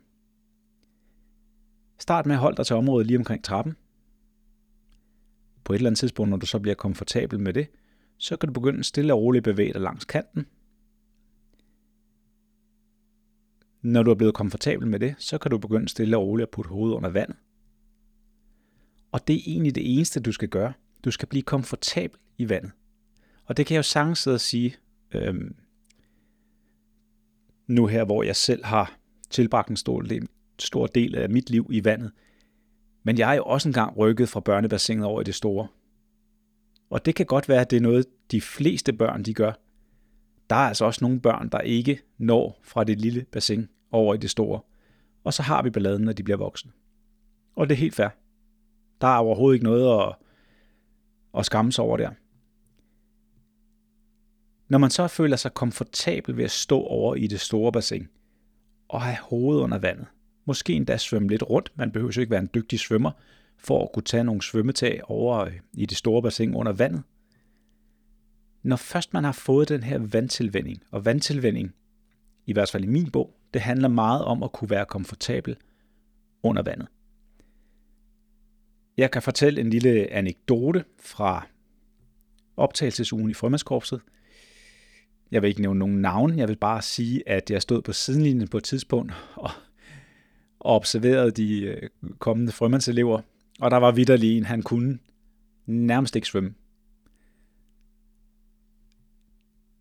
Start 1.98 2.26
med 2.26 2.34
at 2.34 2.40
holde 2.40 2.56
dig 2.56 2.66
til 2.66 2.76
området 2.76 3.06
lige 3.06 3.18
omkring 3.18 3.44
trappen. 3.44 3.76
På 5.64 5.72
et 5.72 5.76
eller 5.76 5.90
andet 5.90 5.98
tidspunkt, 5.98 6.30
når 6.30 6.36
du 6.36 6.46
så 6.46 6.58
bliver 6.58 6.74
komfortabel 6.74 7.40
med 7.40 7.52
det, 7.52 7.66
så 8.18 8.36
kan 8.36 8.46
du 8.46 8.52
begynde 8.52 8.84
stille 8.84 9.14
og 9.14 9.20
roligt 9.22 9.44
bevæge 9.44 9.72
dig 9.72 9.80
langs 9.80 10.04
kanten. 10.04 10.46
Når 13.82 14.02
du 14.02 14.10
er 14.10 14.14
blevet 14.14 14.34
komfortabel 14.34 14.86
med 14.88 15.00
det, 15.00 15.14
så 15.18 15.38
kan 15.38 15.50
du 15.50 15.58
begynde 15.58 15.88
stille 15.88 16.16
og 16.16 16.26
roligt 16.26 16.46
at 16.46 16.50
putte 16.50 16.68
hovedet 16.68 16.96
under 16.96 17.10
vandet. 17.10 17.36
Og 19.12 19.28
det 19.28 19.36
er 19.36 19.40
egentlig 19.46 19.74
det 19.74 19.94
eneste, 19.94 20.20
du 20.20 20.32
skal 20.32 20.48
gøre. 20.48 20.72
Du 21.04 21.10
skal 21.10 21.28
blive 21.28 21.42
komfortabel 21.42 22.18
i 22.38 22.48
vandet. 22.48 22.72
Og 23.44 23.56
det 23.56 23.66
kan 23.66 23.74
jeg 23.74 23.78
jo 23.78 23.82
sagtens 23.82 24.18
sidde 24.18 24.34
og 24.34 24.40
sige, 24.40 24.76
øhm, 25.12 25.54
nu 27.66 27.86
her, 27.86 28.04
hvor 28.04 28.22
jeg 28.22 28.36
selv 28.36 28.64
har 28.64 28.98
tilbragt 29.30 29.68
en 29.68 29.76
stor 29.76 30.00
del, 30.00 30.28
stor 30.58 30.86
del 30.86 31.14
af 31.14 31.30
mit 31.30 31.50
liv 31.50 31.66
i 31.70 31.84
vandet. 31.84 32.12
Men 33.02 33.18
jeg 33.18 33.30
er 33.30 33.34
jo 33.34 33.44
også 33.44 33.68
engang 33.68 33.98
rykket 33.98 34.28
fra 34.28 34.40
børnebassinet 34.40 35.04
over 35.04 35.20
i 35.20 35.24
det 35.24 35.34
store. 35.34 35.68
Og 36.90 37.06
det 37.06 37.14
kan 37.14 37.26
godt 37.26 37.48
være, 37.48 37.60
at 37.60 37.70
det 37.70 37.76
er 37.76 37.80
noget, 37.80 38.06
de 38.30 38.40
fleste 38.40 38.92
børn 38.92 39.22
de 39.22 39.34
gør. 39.34 39.52
Der 40.50 40.56
er 40.56 40.68
altså 40.68 40.84
også 40.84 41.04
nogle 41.04 41.20
børn, 41.20 41.48
der 41.48 41.60
ikke 41.60 42.00
når 42.18 42.60
fra 42.62 42.84
det 42.84 43.00
lille 43.00 43.24
bassin 43.32 43.68
over 43.90 44.14
i 44.14 44.18
det 44.18 44.30
store. 44.30 44.60
Og 45.24 45.34
så 45.34 45.42
har 45.42 45.62
vi 45.62 45.70
balladen, 45.70 46.02
når 46.02 46.12
de 46.12 46.22
bliver 46.22 46.36
voksne. 46.36 46.72
Og 47.56 47.68
det 47.68 47.74
er 47.74 47.78
helt 47.78 47.94
fair. 47.94 48.08
Der 49.00 49.06
er 49.06 49.16
overhovedet 49.16 49.54
ikke 49.54 49.64
noget 49.64 50.02
at, 50.02 50.14
at 51.38 51.46
skamme 51.46 51.72
sig 51.72 51.84
over 51.84 51.96
der. 51.96 52.10
Når 54.68 54.78
man 54.78 54.90
så 54.90 55.08
føler 55.08 55.36
sig 55.36 55.54
komfortabel 55.54 56.36
ved 56.36 56.44
at 56.44 56.50
stå 56.50 56.80
over 56.80 57.14
i 57.14 57.26
det 57.26 57.40
store 57.40 57.72
bassin 57.72 58.08
og 58.88 59.02
have 59.02 59.18
hovedet 59.22 59.62
under 59.62 59.78
vandet, 59.78 60.06
måske 60.44 60.72
endda 60.72 60.96
svømme 60.96 61.28
lidt 61.28 61.42
rundt, 61.42 61.72
man 61.74 61.90
behøver 61.90 62.12
jo 62.16 62.20
ikke 62.20 62.30
være 62.30 62.40
en 62.40 62.50
dygtig 62.54 62.80
svømmer, 62.80 63.10
for 63.56 63.82
at 63.82 63.92
kunne 63.92 64.02
tage 64.02 64.24
nogle 64.24 64.42
svømmetag 64.42 65.00
over 65.04 65.38
øh, 65.38 65.52
i 65.72 65.86
det 65.86 65.96
store 65.96 66.22
bassin 66.22 66.54
under 66.54 66.72
vandet. 66.72 67.02
Når 68.62 68.76
først 68.76 69.12
man 69.12 69.24
har 69.24 69.32
fået 69.32 69.68
den 69.68 69.82
her 69.82 69.98
vandtilvænding, 69.98 70.82
og 70.90 71.04
vandtilvænding, 71.04 71.74
i 72.46 72.52
hvert 72.52 72.70
fald 72.70 72.84
i 72.84 72.86
min 72.86 73.10
bog, 73.10 73.36
det 73.54 73.62
handler 73.62 73.88
meget 73.88 74.24
om 74.24 74.42
at 74.42 74.52
kunne 74.52 74.70
være 74.70 74.84
komfortabel 74.84 75.56
under 76.42 76.62
vandet. 76.62 76.88
Jeg 79.00 79.10
kan 79.10 79.22
fortælle 79.22 79.60
en 79.60 79.70
lille 79.70 80.12
anekdote 80.12 80.84
fra 80.98 81.46
optagelsesugen 82.56 83.30
i 83.30 83.34
Frømandskorpset. 83.34 84.00
Jeg 85.30 85.42
vil 85.42 85.48
ikke 85.48 85.60
nævne 85.60 85.78
nogen 85.78 86.00
navn, 86.02 86.38
jeg 86.38 86.48
vil 86.48 86.56
bare 86.56 86.82
sige, 86.82 87.28
at 87.28 87.50
jeg 87.50 87.62
stod 87.62 87.82
på 87.82 87.92
sidelinjen 87.92 88.48
på 88.48 88.56
et 88.56 88.64
tidspunkt 88.64 89.12
og, 89.34 89.50
og 90.58 90.76
observerede 90.76 91.30
de 91.30 91.60
øh, 91.62 91.88
kommende 92.18 92.52
frømandselever, 92.52 93.20
og 93.60 93.70
der 93.70 93.76
var 93.76 93.92
vidderlig 93.92 94.36
en, 94.36 94.44
han 94.44 94.62
kunne 94.62 94.98
nærmest 95.66 96.16
ikke 96.16 96.28
svømme. 96.28 96.54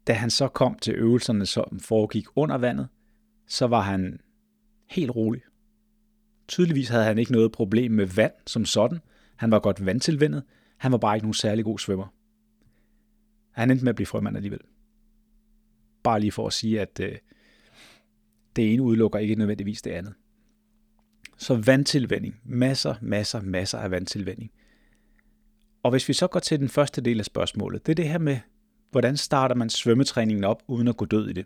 Da 0.07 0.13
han 0.13 0.29
så 0.29 0.47
kom 0.47 0.79
til 0.79 0.95
øvelserne, 0.95 1.45
som 1.45 1.79
foregik 1.79 2.25
under 2.35 2.57
vandet, 2.57 2.87
så 3.47 3.67
var 3.67 3.81
han 3.81 4.19
helt 4.89 5.11
rolig. 5.11 5.41
Tydeligvis 6.49 6.89
havde 6.89 7.03
han 7.03 7.17
ikke 7.17 7.31
noget 7.31 7.51
problem 7.51 7.91
med 7.91 8.05
vand 8.05 8.33
som 8.47 8.65
sådan. 8.65 8.99
Han 9.35 9.51
var 9.51 9.59
godt 9.59 9.85
vandtilvendet. 9.85 10.43
Han 10.77 10.91
var 10.91 10.97
bare 10.97 11.15
ikke 11.15 11.25
nogen 11.25 11.33
særlig 11.33 11.65
god 11.65 11.79
svømmer. 11.79 12.13
Han 13.51 13.71
endte 13.71 13.85
med 13.85 13.89
at 13.89 13.95
blive 13.95 14.05
frømand 14.05 14.35
alligevel. 14.35 14.59
Bare 16.03 16.19
lige 16.19 16.31
for 16.31 16.47
at 16.47 16.53
sige, 16.53 16.81
at 16.81 16.99
øh, 16.99 17.15
det 18.55 18.73
ene 18.73 18.81
udelukker 18.81 19.19
ikke 19.19 19.35
nødvendigvis 19.35 19.81
det 19.81 19.91
andet. 19.91 20.13
Så 21.37 21.55
vandtilvænding. 21.55 22.35
Masser, 22.43 22.95
masser, 23.01 23.41
masser 23.41 23.77
af 23.77 23.91
vandtilvænding. 23.91 24.51
Og 25.83 25.91
hvis 25.91 26.07
vi 26.07 26.13
så 26.13 26.27
går 26.27 26.39
til 26.39 26.59
den 26.59 26.69
første 26.69 27.01
del 27.01 27.19
af 27.19 27.25
spørgsmålet, 27.25 27.85
det 27.85 27.91
er 27.91 27.95
det 27.95 28.09
her 28.09 28.17
med, 28.17 28.39
hvordan 28.91 29.17
starter 29.17 29.55
man 29.55 29.69
svømmetræningen 29.69 30.43
op, 30.43 30.63
uden 30.67 30.87
at 30.87 30.97
gå 30.97 31.05
død 31.05 31.29
i 31.29 31.33
det? 31.33 31.45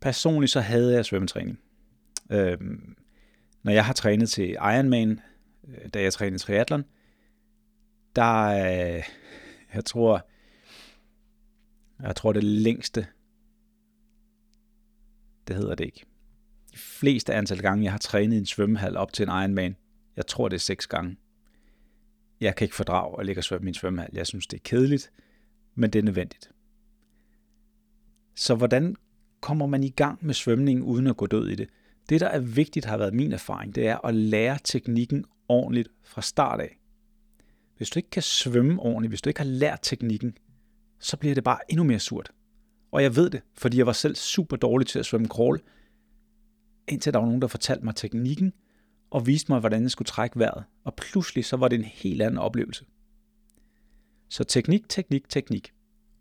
Personligt 0.00 0.52
så 0.52 0.60
havde 0.60 0.94
jeg 0.94 1.04
svømmetræning. 1.04 1.58
Øhm, 2.30 2.96
når 3.62 3.72
jeg 3.72 3.84
har 3.84 3.92
trænet 3.92 4.30
til 4.30 4.50
Ironman, 4.50 5.20
øh, 5.68 5.88
da 5.94 6.02
jeg 6.02 6.12
trænede 6.12 6.42
triathlon, 6.42 6.84
der, 8.16 8.46
øh, 8.46 9.02
jeg 9.74 9.84
tror, 9.84 10.28
jeg 12.02 12.16
tror 12.16 12.32
det 12.32 12.44
længste, 12.44 13.06
det 15.48 15.56
hedder 15.56 15.74
det 15.74 15.84
ikke. 15.84 16.04
De 16.72 16.78
fleste 16.78 17.34
antal 17.34 17.62
gange, 17.62 17.84
jeg 17.84 17.92
har 17.92 17.98
trænet 17.98 18.36
i 18.36 18.38
en 18.38 18.46
svømmehal 18.46 18.96
op 18.96 19.12
til 19.12 19.22
en 19.22 19.28
Ironman, 19.28 19.76
jeg 20.16 20.26
tror 20.26 20.48
det 20.48 20.56
er 20.56 20.60
seks 20.60 20.86
gange. 20.86 21.16
Jeg 22.40 22.56
kan 22.56 22.64
ikke 22.64 22.76
fordrage 22.76 23.20
at 23.20 23.26
ligge 23.26 23.40
og 23.40 23.44
svømme 23.44 23.66
i 23.66 23.68
en 23.68 23.74
svømmehal. 23.74 24.10
Jeg 24.12 24.26
synes, 24.26 24.46
det 24.46 24.56
er 24.56 24.62
kedeligt, 24.64 25.12
men 25.74 25.90
det 25.90 25.98
er 25.98 26.02
nødvendigt. 26.02 26.50
Så 28.34 28.54
hvordan 28.54 28.96
kommer 29.40 29.66
man 29.66 29.82
i 29.82 29.88
gang 29.88 30.26
med 30.26 30.34
svømning 30.34 30.82
uden 30.82 31.06
at 31.06 31.16
gå 31.16 31.26
død 31.26 31.48
i 31.48 31.54
det? 31.54 31.68
Det, 32.10 32.20
der 32.20 32.28
er 32.28 32.38
vigtigt, 32.38 32.86
har 32.86 32.96
været 32.96 33.14
min 33.14 33.32
erfaring, 33.32 33.74
det 33.74 33.88
er 33.88 34.06
at 34.06 34.14
lære 34.14 34.58
teknikken 34.64 35.24
ordentligt 35.48 35.88
fra 36.02 36.22
start 36.22 36.60
af. 36.60 36.78
Hvis 37.76 37.90
du 37.90 37.98
ikke 37.98 38.10
kan 38.10 38.22
svømme 38.22 38.80
ordentligt, 38.80 39.10
hvis 39.10 39.22
du 39.22 39.30
ikke 39.30 39.40
har 39.40 39.48
lært 39.48 39.78
teknikken, 39.82 40.38
så 40.98 41.16
bliver 41.16 41.34
det 41.34 41.44
bare 41.44 41.58
endnu 41.68 41.84
mere 41.84 41.98
surt. 41.98 42.32
Og 42.90 43.02
jeg 43.02 43.16
ved 43.16 43.30
det, 43.30 43.42
fordi 43.54 43.78
jeg 43.78 43.86
var 43.86 43.92
selv 43.92 44.14
super 44.14 44.56
dårlig 44.56 44.86
til 44.86 44.98
at 44.98 45.06
svømme 45.06 45.28
crawl, 45.28 45.60
indtil 46.88 47.12
der 47.12 47.18
var 47.18 47.26
nogen, 47.26 47.42
der 47.42 47.48
fortalte 47.48 47.84
mig 47.84 47.96
teknikken, 47.96 48.52
og 49.10 49.26
viste 49.26 49.52
mig, 49.52 49.60
hvordan 49.60 49.82
jeg 49.82 49.90
skulle 49.90 50.06
trække 50.06 50.38
vejret. 50.38 50.64
Og 50.84 50.94
pludselig 50.94 51.44
så 51.44 51.56
var 51.56 51.68
det 51.68 51.78
en 51.78 51.84
helt 51.84 52.22
anden 52.22 52.38
oplevelse. 52.38 52.84
Så 54.28 54.44
teknik, 54.44 54.88
teknik, 54.88 55.28
teknik. 55.28 55.72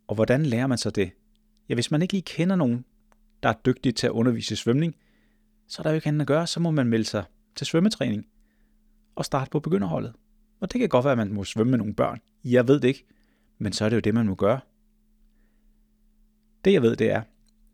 Og 0.08 0.16
hvordan 0.16 0.46
lærer 0.46 0.68
man 0.68 0.78
så 0.78 0.90
det? 0.90 1.12
Ja, 1.70 1.74
hvis 1.74 1.92
man 1.92 2.02
ikke 2.02 2.14
lige 2.14 2.24
kender 2.24 2.56
nogen, 2.56 2.86
der 3.44 3.50
er 3.50 3.54
dygtige 3.66 3.92
til 3.92 4.08
at 4.08 4.12
undervise 4.12 4.54
i 4.54 4.56
svømning, 4.56 4.96
så 5.70 5.82
er 5.82 5.84
der 5.84 5.90
jo 5.90 5.96
ikke 5.96 6.08
andet 6.08 6.22
at 6.22 6.28
gøre, 6.28 6.48
så 6.48 6.60
må 6.60 6.72
man 6.72 6.88
melde 6.88 7.06
sig 7.06 7.24
til 7.56 7.68
svømmetræning 7.68 8.28
og 9.16 9.26
starte 9.26 9.52
på 9.52 9.60
begynderholdet. 9.60 10.14
Og 10.60 10.74
det 10.74 10.80
kan 10.80 10.90
godt 10.90 11.06
være, 11.06 11.12
at 11.12 11.18
man 11.18 11.34
må 11.34 11.44
svømme 11.44 11.72
med 11.72 11.78
nogle 11.78 11.94
børn. 11.94 12.20
Jeg 12.44 12.68
ved 12.68 12.80
det 12.80 12.88
ikke, 12.88 13.06
men 13.58 13.74
så 13.74 13.86
er 13.86 13.90
det 13.90 13.96
jo 13.96 14.00
det, 14.00 14.14
man 14.14 14.26
må 14.26 14.36
gøre. 14.36 14.60
Det 16.66 16.74
jeg 16.74 16.82
ved, 16.82 16.96
det 16.96 17.12
er, 17.12 17.24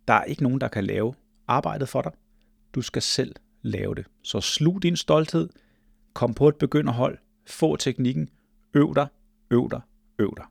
der 0.08 0.14
er 0.14 0.24
ikke 0.24 0.44
nogen, 0.44 0.62
der 0.62 0.68
kan 0.68 0.86
lave 0.86 1.14
arbejdet 1.48 1.90
for 1.90 2.02
dig. 2.02 2.12
Du 2.76 2.82
skal 2.82 3.02
selv 3.02 3.36
lave 3.62 3.96
det. 3.96 4.06
Så 4.22 4.42
slug 4.42 4.84
din 4.84 4.96
stolthed, 4.96 5.50
kom 6.14 6.34
på 6.34 6.48
et 6.48 6.56
begynderhold, 6.56 7.18
få 7.46 7.76
teknikken, 7.76 8.30
øv 8.74 8.96
dig, 8.96 9.08
øv 9.52 9.70
dig, 9.72 9.82
øv 10.20 10.34
dig. 10.38 10.46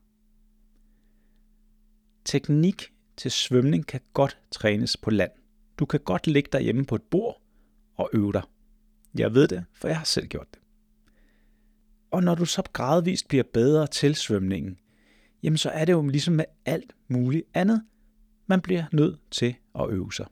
Teknik 2.25 2.93
til 3.17 3.31
svømning 3.31 3.87
kan 3.87 4.01
godt 4.13 4.39
trænes 4.51 4.97
på 4.97 5.11
land. 5.11 5.31
Du 5.78 5.87
kan 5.87 6.00
godt 6.00 6.26
ligge 6.26 6.49
derhjemme 6.52 6.85
på 6.85 6.95
et 6.95 7.02
bord 7.02 7.43
og 7.95 8.11
øve 8.12 8.33
dig. 8.33 8.43
Jeg 9.19 9.35
ved 9.35 9.49
det, 9.49 9.64
for 9.75 9.88
jeg 9.88 9.97
har 9.99 10.04
selv 10.04 10.26
gjort 10.26 10.47
det. 10.54 10.61
Og 12.11 12.23
når 12.23 12.35
du 12.35 12.45
så 12.45 12.62
gradvist 12.73 13.28
bliver 13.28 13.45
bedre 13.52 13.87
til 13.87 14.14
svømningen, 14.14 14.78
jamen 15.43 15.59
så 15.59 15.71
er 15.71 15.85
det 15.85 15.93
jo 15.93 16.07
ligesom 16.07 16.35
med 16.35 16.45
alt 16.64 16.95
muligt 17.09 17.47
andet. 17.54 17.85
Man 18.47 18.61
bliver 18.61 18.85
nødt 18.93 19.21
til 19.31 19.57
at 19.75 19.90
øve 19.90 20.12
sig. 20.12 20.26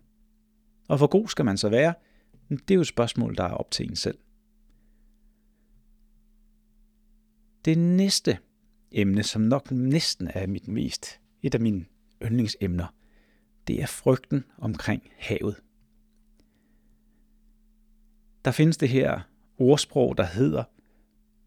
Og 0.88 0.96
hvor 0.96 1.06
god 1.06 1.28
skal 1.28 1.44
man 1.44 1.58
så 1.58 1.68
være? 1.68 1.94
Det 2.48 2.70
er 2.70 2.74
jo 2.74 2.80
et 2.80 2.86
spørgsmål, 2.86 3.36
der 3.36 3.44
er 3.44 3.54
op 3.54 3.70
til 3.70 3.90
en 3.90 3.96
selv. 3.96 4.18
Det 7.64 7.78
næste, 7.78 8.38
emne, 8.92 9.22
som 9.22 9.42
nok 9.42 9.70
næsten 9.70 10.28
er 10.34 10.46
mit 10.46 10.68
mest, 10.68 11.20
et 11.42 11.54
af 11.54 11.60
mine 11.60 11.84
yndlingsemner. 12.22 12.86
Det 13.66 13.82
er 13.82 13.86
frygten 13.86 14.44
omkring 14.58 15.10
havet. 15.18 15.56
Der 18.44 18.50
findes 18.50 18.76
det 18.76 18.88
her 18.88 19.20
ordsprog, 19.58 20.16
der 20.16 20.24
hedder, 20.24 20.64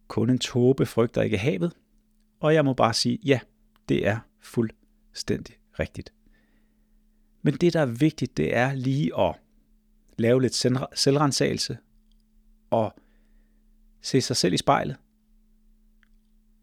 kun 0.08 0.30
en 0.30 0.40
tåbe 0.40 0.86
frygter 0.86 1.22
ikke 1.22 1.38
havet, 1.38 1.74
og 2.40 2.54
jeg 2.54 2.66
må 2.66 2.74
bare 2.74 2.94
sige, 2.94 3.20
ja, 3.26 3.40
det 3.90 4.08
er 4.08 4.20
fuldstændig 4.40 5.56
rigtigt. 5.80 6.14
Men 7.42 7.54
det, 7.54 7.74
der 7.74 7.80
er 7.80 7.86
vigtigt, 7.86 8.38
det 8.38 8.56
er 8.56 8.74
lige 8.74 9.20
at 9.20 9.36
lave 10.18 10.42
lidt 10.42 10.56
selvrensagelse 10.96 11.78
og 12.70 12.94
se 14.02 14.22
sig 14.22 14.36
selv 14.36 14.54
i 14.54 14.58
spejlet 14.58 14.98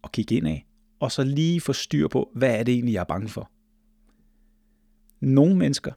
og 0.03 0.13
kigge 0.13 0.35
indad, 0.35 0.59
og 1.01 1.13
så 1.13 1.25
lige 1.25 1.61
få 1.61 1.73
styr 1.73 2.09
på, 2.09 2.31
hvad 2.35 2.59
er 2.59 2.63
det 2.63 2.75
egentlig, 2.75 2.93
jeg 2.93 3.01
er 3.01 3.05
bange 3.05 3.29
for. 3.29 3.51
Nogle 5.23 5.57
mennesker, 5.57 5.93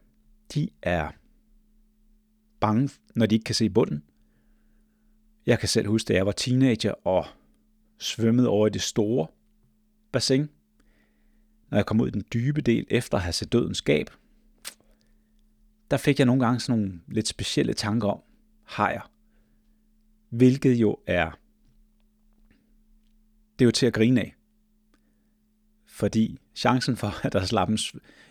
de 0.53 0.69
er 0.81 1.11
bange, 2.59 2.89
når 3.15 3.25
de 3.25 3.35
ikke 3.35 3.43
kan 3.43 3.55
se 3.55 3.69
bunden. 3.69 4.03
Jeg 5.45 5.59
kan 5.59 5.69
selv 5.69 5.87
huske, 5.87 6.07
da 6.07 6.13
jeg 6.13 6.25
var 6.25 6.31
teenager 6.31 6.91
og 6.91 7.25
svømmede 7.97 8.49
over 8.49 8.67
i 8.67 8.69
det 8.69 8.81
store 8.81 9.27
bassin. 10.11 10.49
Når 11.69 11.77
jeg 11.77 11.85
kom 11.85 12.01
ud 12.01 12.07
i 12.07 12.11
den 12.11 12.23
dybe 12.33 12.61
del 12.61 12.85
efter 12.89 13.17
at 13.17 13.23
have 13.23 13.33
set 13.33 13.51
dødens 13.51 13.77
skab, 13.77 14.09
der 15.91 15.97
fik 15.97 16.19
jeg 16.19 16.25
nogle 16.25 16.45
gange 16.45 16.59
sådan 16.59 16.79
nogle 16.79 17.01
lidt 17.07 17.27
specielle 17.27 17.73
tanker 17.73 18.07
om 18.07 18.21
hajer. 18.63 19.11
Hvilket 20.29 20.75
jo 20.75 20.97
er, 21.07 21.31
det 23.59 23.65
er 23.65 23.65
jo 23.65 23.71
til 23.71 23.85
at 23.85 23.93
grine 23.93 24.21
af. 24.21 24.35
Fordi 25.85 26.39
chancen 26.55 26.97
for, 26.97 27.25
at 27.25 27.33
der 27.33 27.45
slap 27.45 27.69
en, 27.69 27.77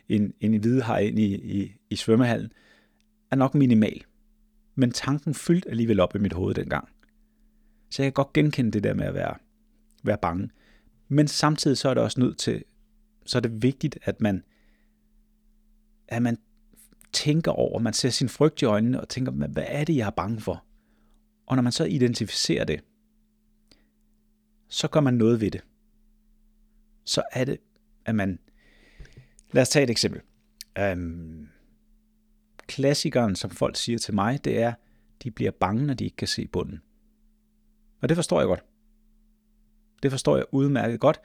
en 0.09 0.55
hvide 0.61 0.83
haj 0.83 0.99
ind 1.01 1.19
i, 1.19 1.35
i, 1.35 1.73
i 1.91 1.97
svømmehallen, 1.97 2.53
er 3.31 3.37
nok 3.37 3.55
minimal. 3.55 4.05
Men 4.75 4.93
tanken 4.93 5.35
fyldte 5.35 5.71
alligevel 5.71 6.01
op 6.01 6.15
i 6.15 6.19
mit 6.19 6.33
hoved 6.33 6.55
dengang. 6.55 6.89
Så 7.91 8.03
jeg 8.03 8.07
kan 8.07 8.25
godt 8.25 8.33
genkende 8.33 8.71
det 8.71 8.85
der 8.85 8.95
med 8.95 9.07
at 9.07 9.15
være, 9.15 9.37
være 10.03 10.19
bange. 10.23 10.51
Men 11.09 11.29
samtidig 11.29 11.79
så 11.79 11.89
er 11.89 11.95
det 11.95 12.03
også 12.03 12.21
nødt 12.21 12.39
til, 12.39 12.65
så 13.27 13.39
er 13.39 13.43
det 13.43 13.63
vigtigt, 13.63 13.99
at 14.03 14.21
man, 14.21 14.45
at 16.09 16.23
man 16.23 16.39
tænker 17.13 17.53
over, 17.53 17.79
man 17.79 17.93
ser 17.93 18.11
sin 18.11 18.29
frygt 18.29 18.63
i 18.63 18.65
øjnene 18.65 19.01
og 19.01 19.09
tænker, 19.09 19.33
hvad 19.33 19.65
er 19.67 19.85
det, 19.85 19.97
jeg 19.97 20.07
er 20.07 20.11
bange 20.11 20.41
for? 20.41 20.65
Og 21.47 21.57
når 21.57 21.63
man 21.63 21.73
så 21.73 21.85
identificerer 21.85 22.65
det, 22.65 22.81
så 24.69 24.89
gør 24.89 25.01
man 25.01 25.15
noget 25.15 25.41
ved 25.41 25.51
det. 25.51 25.65
Så 27.05 27.23
er 27.33 27.45
det, 27.45 27.59
at 28.05 28.15
man... 28.15 28.39
Lad 29.55 29.63
os 29.63 29.69
tage 29.69 29.83
et 29.83 29.91
eksempel. 29.91 30.21
Øhm, 30.79 31.49
klassikeren, 32.67 33.37
som 33.37 33.51
folk 33.51 33.77
siger 33.77 33.99
til 33.99 34.15
mig, 34.15 34.45
det 34.45 34.59
er, 34.63 34.73
de 35.23 35.31
bliver 35.31 35.51
bange, 35.51 35.87
når 35.87 35.95
de 35.95 36.05
ikke 36.05 36.17
kan 36.17 36.29
se 36.29 36.47
bunden. 36.47 36.83
Og 38.03 38.09
det 38.09 38.17
forstår 38.17 38.41
jeg 38.41 38.47
godt. 38.47 38.65
Det 40.03 40.11
forstår 40.11 40.37
jeg 40.37 40.45
udmærket 40.53 41.01
godt. 41.01 41.21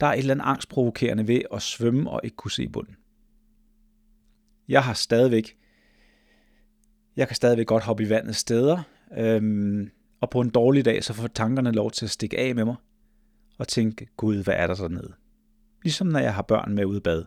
Der 0.00 0.06
er 0.06 0.12
et 0.12 0.18
eller 0.18 0.34
andet 0.34 0.44
angstprovokerende 0.44 1.28
ved 1.28 1.42
at 1.52 1.62
svømme 1.62 2.10
og 2.10 2.20
ikke 2.24 2.36
kunne 2.36 2.50
se 2.50 2.68
bunden. 2.68 2.96
Jeg 4.68 4.84
har 4.84 4.94
stadigvæk, 4.94 5.58
jeg 7.16 7.26
kan 7.28 7.36
stadigvæk 7.36 7.66
godt 7.66 7.84
hoppe 7.84 8.02
i 8.02 8.08
vandet 8.08 8.36
steder, 8.36 8.82
øhm, 9.18 9.90
og 10.20 10.30
på 10.30 10.40
en 10.40 10.50
dårlig 10.50 10.84
dag, 10.84 11.04
så 11.04 11.12
får 11.12 11.26
tankerne 11.26 11.72
lov 11.72 11.90
til 11.90 12.06
at 12.06 12.10
stikke 12.10 12.38
af 12.38 12.54
med 12.54 12.64
mig, 12.64 12.76
og 13.58 13.68
tænke, 13.68 14.08
gud, 14.16 14.44
hvad 14.44 14.54
er 14.54 14.66
der 14.66 14.74
dernede? 14.74 15.14
Ligesom 15.82 16.06
når 16.06 16.18
jeg 16.18 16.34
har 16.34 16.42
børn 16.42 16.74
med 16.74 16.84
ude 16.84 16.96
i 16.96 17.00
bad. 17.00 17.24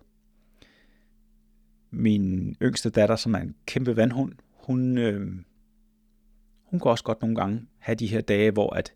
Min 1.92 2.56
yngste 2.62 2.90
datter, 2.90 3.16
som 3.16 3.34
er 3.34 3.40
en 3.40 3.56
kæmpe 3.66 3.96
vandhund, 3.96 4.34
hun, 4.52 4.98
øh, 4.98 5.32
hun 6.64 6.80
kan 6.80 6.92
også 6.92 7.04
godt 7.04 7.22
nogle 7.22 7.36
gange 7.36 7.68
have 7.78 7.96
de 7.96 8.08
her 8.08 8.22
dage, 8.22 8.52
hvor 8.52 8.74
at 8.74 8.94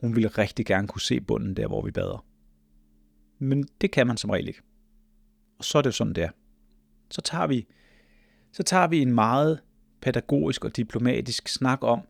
hun 0.00 0.14
ville 0.14 0.28
rigtig 0.28 0.66
gerne 0.66 0.88
kunne 0.88 1.00
se 1.00 1.20
bunden 1.20 1.56
der, 1.56 1.66
hvor 1.66 1.82
vi 1.82 1.90
bader. 1.90 2.26
Men 3.38 3.68
det 3.80 3.90
kan 3.90 4.06
man 4.06 4.16
som 4.16 4.30
regel 4.30 4.48
ikke. 4.48 4.62
Og 5.58 5.64
så 5.64 5.78
er 5.78 5.82
det 5.82 5.86
jo 5.86 5.92
sådan, 5.92 6.12
det 6.12 6.24
er 6.24 6.30
så 7.10 7.20
tager 7.20 7.46
vi, 7.46 7.66
så 8.52 8.62
tager 8.62 8.86
vi 8.86 9.02
en 9.02 9.14
meget 9.14 9.60
pædagogisk 10.00 10.64
og 10.64 10.76
diplomatisk 10.76 11.48
snak 11.48 11.78
om, 11.82 12.00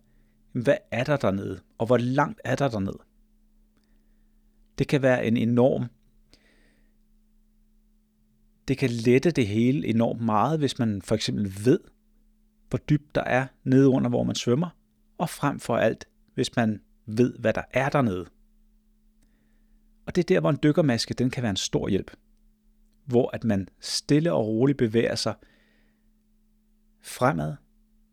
hvad 0.52 0.76
er 0.90 1.04
der 1.04 1.16
dernede, 1.16 1.60
og 1.78 1.86
hvor 1.86 1.96
langt 1.96 2.40
er 2.44 2.56
der 2.56 2.68
dernede. 2.68 2.98
Det 4.78 4.88
kan 4.88 5.02
være 5.02 5.26
en 5.26 5.36
enorm 5.36 5.86
det 8.70 8.78
kan 8.78 8.90
lette 8.90 9.30
det 9.30 9.46
hele 9.46 9.86
enormt 9.86 10.20
meget, 10.20 10.58
hvis 10.58 10.78
man 10.78 11.02
for 11.02 11.14
eksempel 11.14 11.52
ved, 11.64 11.80
hvor 12.68 12.78
dybt 12.78 13.14
der 13.14 13.20
er 13.20 13.46
nede 13.64 13.88
under, 13.88 14.10
hvor 14.10 14.22
man 14.22 14.34
svømmer, 14.34 14.68
og 15.18 15.30
frem 15.30 15.60
for 15.60 15.76
alt, 15.76 16.08
hvis 16.34 16.56
man 16.56 16.80
ved, 17.06 17.38
hvad 17.38 17.52
der 17.52 17.62
er 17.72 17.88
dernede. 17.88 18.26
Og 20.06 20.16
det 20.16 20.22
er 20.22 20.34
der, 20.34 20.40
hvor 20.40 20.50
en 20.50 20.58
dykkermaske 20.62 21.14
den 21.14 21.30
kan 21.30 21.42
være 21.42 21.50
en 21.50 21.56
stor 21.56 21.88
hjælp. 21.88 22.10
Hvor 23.04 23.30
at 23.32 23.44
man 23.44 23.68
stille 23.80 24.32
og 24.32 24.46
roligt 24.46 24.78
bevæger 24.78 25.14
sig 25.14 25.34
fremad, 27.02 27.54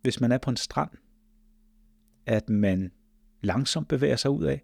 hvis 0.02 0.22
man 0.22 0.32
er 0.32 0.38
på 0.38 0.50
en 0.50 0.58
strand, 0.58 0.92
at 2.26 2.50
man 2.50 2.92
langsomt 3.42 3.88
bevæger 3.88 4.16
sig 4.16 4.32
ud 4.32 4.44
af, 4.44 4.64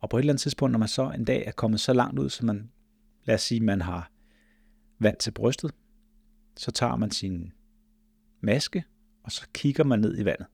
og 0.00 0.10
på 0.10 0.16
et 0.16 0.20
eller 0.20 0.32
andet 0.32 0.40
tidspunkt, 0.40 0.72
når 0.72 0.78
man 0.78 0.88
så 0.88 1.10
en 1.10 1.24
dag 1.24 1.46
er 1.46 1.52
kommet 1.52 1.80
så 1.80 1.92
langt 1.92 2.18
ud, 2.18 2.28
så 2.28 2.46
man, 2.46 2.70
lad 3.24 3.34
os 3.34 3.42
sige, 3.42 3.60
man 3.60 3.80
har 3.80 4.10
vand 4.98 5.16
til 5.16 5.30
brystet, 5.30 5.74
så 6.56 6.70
tager 6.70 6.96
man 6.96 7.10
sin 7.10 7.52
maske, 8.40 8.84
og 9.22 9.32
så 9.32 9.46
kigger 9.54 9.84
man 9.84 9.98
ned 9.98 10.18
i 10.18 10.24
vandet. 10.24 10.46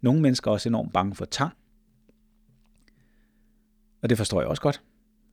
Nogle 0.00 0.22
mennesker 0.22 0.50
er 0.50 0.52
også 0.52 0.68
enormt 0.68 0.92
bange 0.92 1.14
for 1.14 1.24
tang, 1.24 1.52
og 4.02 4.08
det 4.08 4.18
forstår 4.18 4.40
jeg 4.40 4.48
også 4.48 4.62
godt, 4.62 4.82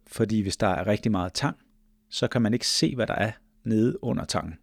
fordi 0.08 0.42
hvis 0.42 0.58
der 0.58 0.68
er 0.68 0.88
rigtig 0.88 1.12
meget 1.12 1.34
tang, 1.34 1.58
så 2.10 2.28
kan 2.28 2.42
man 2.42 2.54
ikke 2.54 2.68
se, 2.68 2.96
hvad 2.96 3.08
der 3.08 3.14
er 3.14 3.32
nede 3.64 4.04
under 4.04 4.26
tangen. 4.26 4.56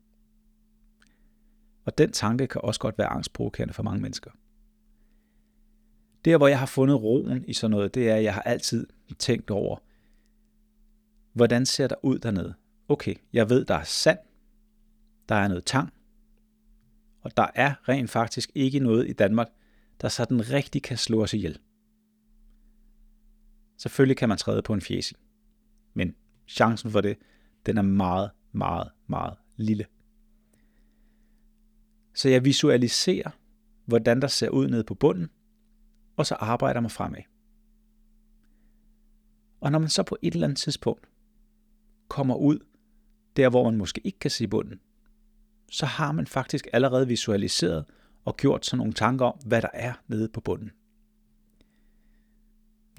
Og 1.84 1.98
den 1.98 2.12
tanke 2.12 2.46
kan 2.46 2.60
også 2.64 2.80
godt 2.80 2.98
være 2.98 3.06
angstprovokerende 3.06 3.74
for 3.74 3.82
mange 3.82 4.02
mennesker. 4.02 4.30
Der, 6.24 6.36
hvor 6.36 6.48
jeg 6.48 6.58
har 6.58 6.66
fundet 6.66 7.02
roen 7.02 7.44
i 7.44 7.52
sådan 7.52 7.70
noget, 7.70 7.94
det 7.94 8.10
er, 8.10 8.16
at 8.16 8.22
jeg 8.22 8.34
har 8.34 8.42
altid 8.42 8.86
tænkt 9.18 9.50
over, 9.50 9.78
hvordan 11.32 11.66
ser 11.66 11.86
der 11.86 11.96
ud 12.02 12.18
dernede? 12.18 12.54
Okay, 12.90 13.14
jeg 13.32 13.50
ved, 13.50 13.64
der 13.64 13.74
er 13.74 13.84
sand, 13.84 14.18
der 15.28 15.34
er 15.34 15.48
noget 15.48 15.64
tang, 15.64 15.92
og 17.20 17.36
der 17.36 17.46
er 17.54 17.88
rent 17.88 18.10
faktisk 18.10 18.50
ikke 18.54 18.78
noget 18.78 19.08
i 19.08 19.12
Danmark, 19.12 19.48
der 20.00 20.08
sådan 20.08 20.50
rigtig 20.50 20.82
kan 20.82 20.96
slå 20.96 21.22
os 21.22 21.34
ihjel. 21.34 21.58
Selvfølgelig 23.76 24.16
kan 24.16 24.28
man 24.28 24.38
træde 24.38 24.62
på 24.62 24.72
en 24.72 24.80
fjæsel, 24.80 25.16
men 25.94 26.14
chancen 26.48 26.90
for 26.90 27.00
det, 27.00 27.18
den 27.66 27.78
er 27.78 27.82
meget, 27.82 28.30
meget, 28.52 28.90
meget 29.06 29.36
lille. 29.56 29.86
Så 32.14 32.28
jeg 32.28 32.44
visualiserer, 32.44 33.30
hvordan 33.84 34.22
der 34.22 34.28
ser 34.28 34.48
ud 34.48 34.68
nede 34.68 34.84
på 34.84 34.94
bunden, 34.94 35.30
og 36.16 36.26
så 36.26 36.34
arbejder 36.34 36.80
mig 36.80 36.90
fremad. 36.90 37.22
Og 39.60 39.72
når 39.72 39.78
man 39.78 39.88
så 39.88 40.02
på 40.02 40.16
et 40.22 40.34
eller 40.34 40.46
andet 40.46 40.58
tidspunkt 40.58 41.08
kommer 42.08 42.34
ud 42.34 42.58
der, 43.36 43.50
hvor 43.50 43.64
man 43.64 43.78
måske 43.78 44.00
ikke 44.04 44.18
kan 44.18 44.30
se 44.30 44.48
bunden, 44.48 44.80
så 45.70 45.86
har 45.86 46.12
man 46.12 46.26
faktisk 46.26 46.66
allerede 46.72 47.08
visualiseret 47.08 47.84
og 48.24 48.36
gjort 48.36 48.66
sådan 48.66 48.78
nogle 48.78 48.92
tanker 48.92 49.26
om, 49.26 49.38
hvad 49.46 49.62
der 49.62 49.68
er 49.74 49.92
nede 50.08 50.28
på 50.28 50.40
bunden. 50.40 50.70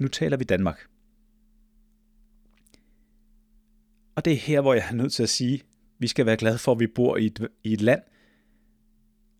Nu 0.00 0.08
taler 0.08 0.36
vi 0.36 0.44
Danmark. 0.44 0.86
Og 4.14 4.24
det 4.24 4.32
er 4.32 4.36
her, 4.36 4.60
hvor 4.60 4.74
jeg 4.74 4.84
er 4.90 4.94
nødt 4.94 5.12
til 5.12 5.22
at 5.22 5.28
sige, 5.28 5.54
at 5.54 5.64
vi 5.98 6.06
skal 6.06 6.26
være 6.26 6.36
glade 6.36 6.58
for, 6.58 6.72
at 6.72 6.80
vi 6.80 6.86
bor 6.86 7.16
i 7.16 7.26
et, 7.26 7.48
i 7.64 7.72
et 7.72 7.80
land, 7.80 8.02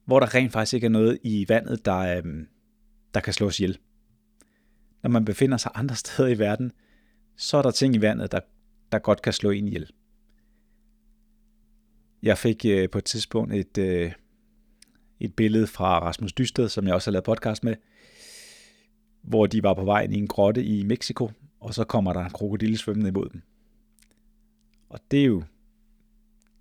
hvor 0.04 0.20
der 0.20 0.34
rent 0.34 0.52
faktisk 0.52 0.74
ikke 0.74 0.84
er 0.84 0.90
noget 0.90 1.18
i 1.22 1.46
vandet, 1.48 1.84
der, 1.84 1.98
øhm, 1.98 2.48
der 3.14 3.20
kan 3.20 3.32
slås 3.32 3.60
ihjel. 3.60 3.78
Når 5.02 5.10
man 5.10 5.24
befinder 5.24 5.56
sig 5.56 5.72
andre 5.74 5.96
steder 6.04 6.28
i 6.28 6.38
verden, 6.38 6.72
så 7.36 7.56
er 7.56 7.62
der 7.62 7.70
ting 7.70 7.94
i 7.94 8.00
vandet, 8.00 8.32
der, 8.32 8.40
der 8.92 8.98
godt 8.98 9.22
kan 9.22 9.32
slå 9.32 9.50
en 9.50 9.68
ihjel. 9.68 9.90
Jeg 12.22 12.38
fik 12.38 12.64
øh, 12.64 12.90
på 12.90 12.98
et 12.98 13.04
tidspunkt 13.04 13.54
et, 13.54 13.78
øh, 13.78 14.12
et 15.20 15.34
billede 15.34 15.66
fra 15.66 15.98
Rasmus 15.98 16.32
Dysted, 16.32 16.68
som 16.68 16.86
jeg 16.86 16.94
også 16.94 17.10
har 17.10 17.12
lavet 17.12 17.24
podcast 17.24 17.64
med, 17.64 17.74
hvor 19.22 19.46
de 19.46 19.62
var 19.62 19.74
på 19.74 19.84
vej 19.84 20.02
ind 20.02 20.14
i 20.14 20.18
en 20.18 20.26
grotte 20.26 20.64
i 20.64 20.84
Mexico, 20.84 21.30
og 21.60 21.74
så 21.74 21.84
kommer 21.84 22.12
der 22.12 22.20
en 22.20 22.30
krokodille 22.30 22.78
svømmende 22.78 23.08
imod 23.08 23.28
dem. 23.28 23.42
Og 24.88 25.00
det 25.10 25.20
er 25.20 25.24
jo, 25.24 25.42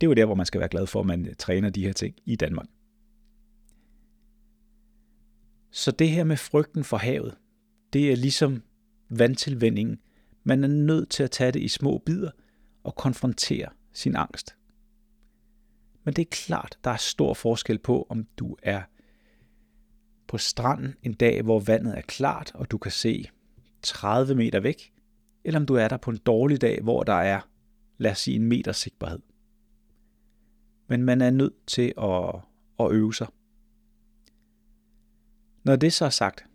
det 0.01 0.07
er 0.07 0.09
jo 0.09 0.13
der, 0.13 0.25
hvor 0.25 0.35
man 0.35 0.45
skal 0.45 0.59
være 0.59 0.69
glad 0.69 0.87
for, 0.87 0.99
at 0.99 1.05
man 1.05 1.25
øh, 1.25 1.35
træner 1.35 1.69
de 1.69 1.83
her 1.83 1.93
ting 1.93 2.15
i 2.25 2.35
Danmark. 2.35 2.67
Så 5.71 5.91
det 5.91 6.09
her 6.09 6.23
med 6.23 6.37
frygten 6.37 6.83
for 6.83 6.97
havet, 6.97 7.37
det 7.93 8.11
er 8.11 8.15
ligesom 8.15 8.63
vandtilvændingen, 9.09 9.99
Man 10.43 10.63
er 10.63 10.67
nødt 10.67 11.09
til 11.09 11.23
at 11.23 11.31
tage 11.31 11.51
det 11.51 11.61
i 11.61 11.67
små 11.67 11.97
bidder 12.05 12.31
og 12.83 12.95
konfrontere 12.95 13.69
sin 13.93 14.15
angst. 14.15 14.55
Men 16.03 16.13
det 16.13 16.21
er 16.21 16.29
klart, 16.31 16.77
der 16.83 16.91
er 16.91 16.97
stor 16.97 17.33
forskel 17.33 17.79
på, 17.79 18.07
om 18.09 18.27
du 18.37 18.55
er 18.63 18.81
på 20.27 20.37
stranden 20.37 20.95
en 21.03 21.13
dag, 21.13 21.41
hvor 21.41 21.59
vandet 21.59 21.97
er 21.97 22.01
klart, 22.01 22.51
og 22.55 22.71
du 22.71 22.77
kan 22.77 22.91
se 22.91 23.29
30 23.81 24.35
meter 24.35 24.59
væk, 24.59 24.93
eller 25.43 25.59
om 25.59 25.65
du 25.65 25.75
er 25.75 25.87
der 25.87 25.97
på 25.97 26.11
en 26.11 26.17
dårlig 26.17 26.61
dag, 26.61 26.81
hvor 26.81 27.03
der 27.03 27.13
er, 27.13 27.41
lad 27.97 28.11
os 28.11 28.19
sige, 28.19 28.35
en 28.35 28.43
meters 28.43 28.77
sigtbarhed. 28.77 29.19
Men 30.87 31.03
man 31.03 31.21
er 31.21 31.29
nødt 31.29 31.65
til 31.67 31.93
at, 31.97 32.35
at 32.79 32.91
øve 32.91 33.13
sig. 33.13 33.27
Når 35.63 35.75
det 35.75 35.93
så 35.93 36.05
er 36.05 36.09
sagt, 36.09 36.45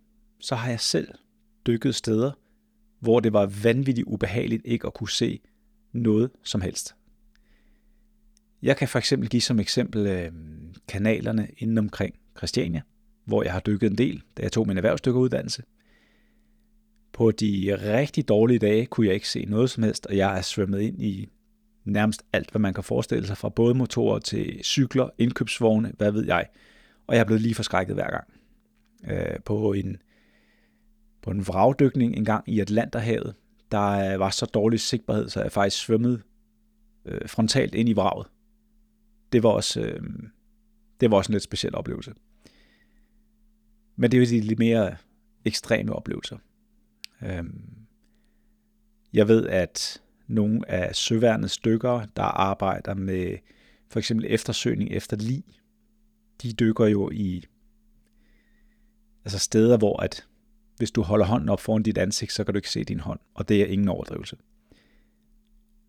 så 0.40 0.54
har 0.54 0.70
jeg 0.70 0.80
selv 0.80 1.14
dykket 1.66 1.94
steder, 1.94 2.32
hvor 3.00 3.20
det 3.20 3.32
var 3.32 3.46
vanvittigt 3.62 4.06
ubehageligt 4.06 4.62
ikke 4.64 4.86
at 4.86 4.94
kunne 4.94 5.10
se 5.10 5.40
noget 5.92 6.30
som 6.42 6.60
helst. 6.60 6.96
Jeg 8.66 8.76
kan 8.76 8.88
for 8.88 8.98
eksempel 8.98 9.28
give 9.28 9.40
som 9.40 9.60
eksempel 9.60 10.06
øh, 10.06 10.32
kanalerne 10.88 11.48
inden 11.58 11.78
omkring 11.78 12.14
Christiania, 12.36 12.82
hvor 13.24 13.42
jeg 13.42 13.52
har 13.52 13.60
dykket 13.60 13.90
en 13.90 13.98
del, 13.98 14.22
da 14.36 14.42
jeg 14.42 14.52
tog 14.52 14.66
min 14.66 14.76
erhvervsdykkeruddannelse. 14.76 15.62
På 17.12 17.30
de 17.30 17.78
rigtig 17.80 18.28
dårlige 18.28 18.58
dage 18.58 18.86
kunne 18.86 19.06
jeg 19.06 19.14
ikke 19.14 19.28
se 19.28 19.44
noget 19.44 19.70
som 19.70 19.82
helst, 19.82 20.06
og 20.06 20.16
jeg 20.16 20.38
er 20.38 20.42
svømmet 20.42 20.80
ind 20.80 21.02
i 21.02 21.28
nærmest 21.84 22.22
alt, 22.32 22.50
hvad 22.50 22.60
man 22.60 22.74
kan 22.74 22.84
forestille 22.84 23.26
sig, 23.26 23.36
fra 23.36 23.48
både 23.48 23.74
motorer 23.74 24.18
til 24.18 24.60
cykler, 24.64 25.08
indkøbsvogne, 25.18 25.92
hvad 25.96 26.12
ved 26.12 26.24
jeg. 26.26 26.46
Og 27.06 27.14
jeg 27.14 27.20
er 27.20 27.24
blevet 27.24 27.42
lige 27.42 27.54
forskrækket 27.54 27.94
hver 27.94 28.10
gang. 28.10 28.24
Øh, 29.10 29.40
på 29.44 29.72
en 29.72 29.96
på 31.22 31.30
en 31.30 31.46
vragdykning 31.46 32.16
en 32.16 32.24
gang 32.24 32.48
i 32.48 32.60
Atlanterhavet, 32.60 33.34
der 33.72 34.12
øh, 34.12 34.20
var 34.20 34.30
så 34.30 34.46
dårlig 34.46 34.80
sigtbarhed, 34.80 35.28
så 35.28 35.42
jeg 35.42 35.52
faktisk 35.52 35.82
svømmede 35.82 36.22
øh, 37.04 37.28
frontalt 37.28 37.74
ind 37.74 37.88
i 37.88 37.92
vraget. 37.92 38.26
Det 39.32 39.42
var 39.42 39.48
også, 39.48 39.80
øh, 39.80 40.00
det 41.00 41.10
var 41.10 41.16
også 41.16 41.30
en 41.30 41.34
lidt 41.34 41.42
speciel 41.42 41.74
oplevelse. 41.74 42.12
Men 43.96 44.10
det 44.10 44.16
er 44.16 44.20
jo 44.20 44.26
de 44.26 44.40
lidt 44.40 44.58
mere 44.58 44.96
ekstreme 45.44 45.92
oplevelser. 45.92 46.38
Øh, 47.22 47.44
jeg 49.12 49.28
ved, 49.28 49.46
at 49.46 50.02
nogle 50.26 50.70
af 50.70 50.96
søværnets 50.96 51.52
stykker, 51.52 52.06
der 52.16 52.22
arbejder 52.22 52.94
med 52.94 53.38
for 53.88 53.98
eksempel 53.98 54.26
eftersøgning 54.28 54.90
efter 54.90 55.16
lig, 55.16 55.44
de 56.42 56.52
dykker 56.52 56.86
jo 56.86 57.10
i 57.10 57.44
altså 59.24 59.38
steder, 59.38 59.78
hvor 59.78 60.02
at 60.02 60.26
hvis 60.76 60.90
du 60.90 61.02
holder 61.02 61.26
hånden 61.26 61.48
op 61.48 61.60
foran 61.60 61.82
dit 61.82 61.98
ansigt, 61.98 62.32
så 62.32 62.44
kan 62.44 62.54
du 62.54 62.58
ikke 62.58 62.70
se 62.70 62.84
din 62.84 63.00
hånd, 63.00 63.20
og 63.34 63.48
det 63.48 63.62
er 63.62 63.66
ingen 63.66 63.88
overdrivelse. 63.88 64.36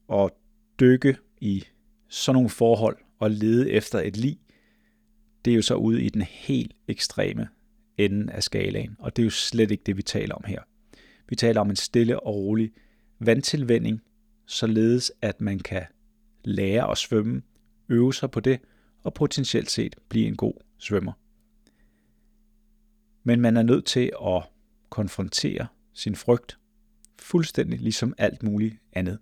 Og 0.07 0.39
dykke 0.79 1.17
i 1.41 1.63
sådan 2.07 2.33
nogle 2.33 2.49
forhold 2.49 2.97
og 3.19 3.31
lede 3.31 3.71
efter 3.71 3.99
et 3.99 4.17
lig, 4.17 4.39
det 5.45 5.51
er 5.51 5.55
jo 5.55 5.61
så 5.61 5.75
ude 5.75 6.03
i 6.03 6.09
den 6.09 6.21
helt 6.21 6.73
ekstreme 6.87 7.47
ende 7.97 8.33
af 8.33 8.43
skalaen, 8.43 8.95
og 8.99 9.15
det 9.15 9.21
er 9.21 9.25
jo 9.25 9.29
slet 9.29 9.71
ikke 9.71 9.83
det, 9.85 9.97
vi 9.97 10.01
taler 10.01 10.35
om 10.35 10.43
her. 10.47 10.61
Vi 11.29 11.35
taler 11.35 11.61
om 11.61 11.69
en 11.69 11.75
stille 11.75 12.19
og 12.19 12.35
rolig 12.35 12.71
vandtilvænding, 13.19 14.01
således 14.45 15.11
at 15.21 15.41
man 15.41 15.59
kan 15.59 15.83
lære 16.43 16.91
at 16.91 16.97
svømme, 16.97 17.41
øve 17.89 18.13
sig 18.13 18.31
på 18.31 18.39
det, 18.39 18.59
og 19.03 19.13
potentielt 19.13 19.69
set 19.69 19.95
blive 20.09 20.27
en 20.27 20.35
god 20.35 20.53
svømmer. 20.77 21.13
Men 23.23 23.41
man 23.41 23.57
er 23.57 23.63
nødt 23.63 23.85
til 23.85 24.11
at 24.25 24.43
konfrontere 24.89 25.67
sin 25.93 26.15
frygt, 26.15 26.59
fuldstændig 27.19 27.79
ligesom 27.79 28.13
alt 28.17 28.43
muligt 28.43 28.75
andet. 28.93 29.19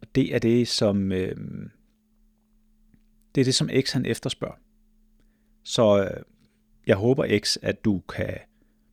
Og 0.00 0.14
det 0.14 0.34
er 0.34 0.38
det, 0.38 0.68
som 0.68 1.12
øh, 1.12 1.36
det 3.34 3.40
er 3.40 3.44
det, 3.44 3.54
som 3.54 3.70
X 3.80 3.92
han 3.92 4.06
efterspørger. 4.06 4.54
Så 5.62 6.02
øh, 6.02 6.22
jeg 6.86 6.96
håber 6.96 7.38
X, 7.38 7.56
at 7.62 7.84
du 7.84 8.02
kan 8.08 8.38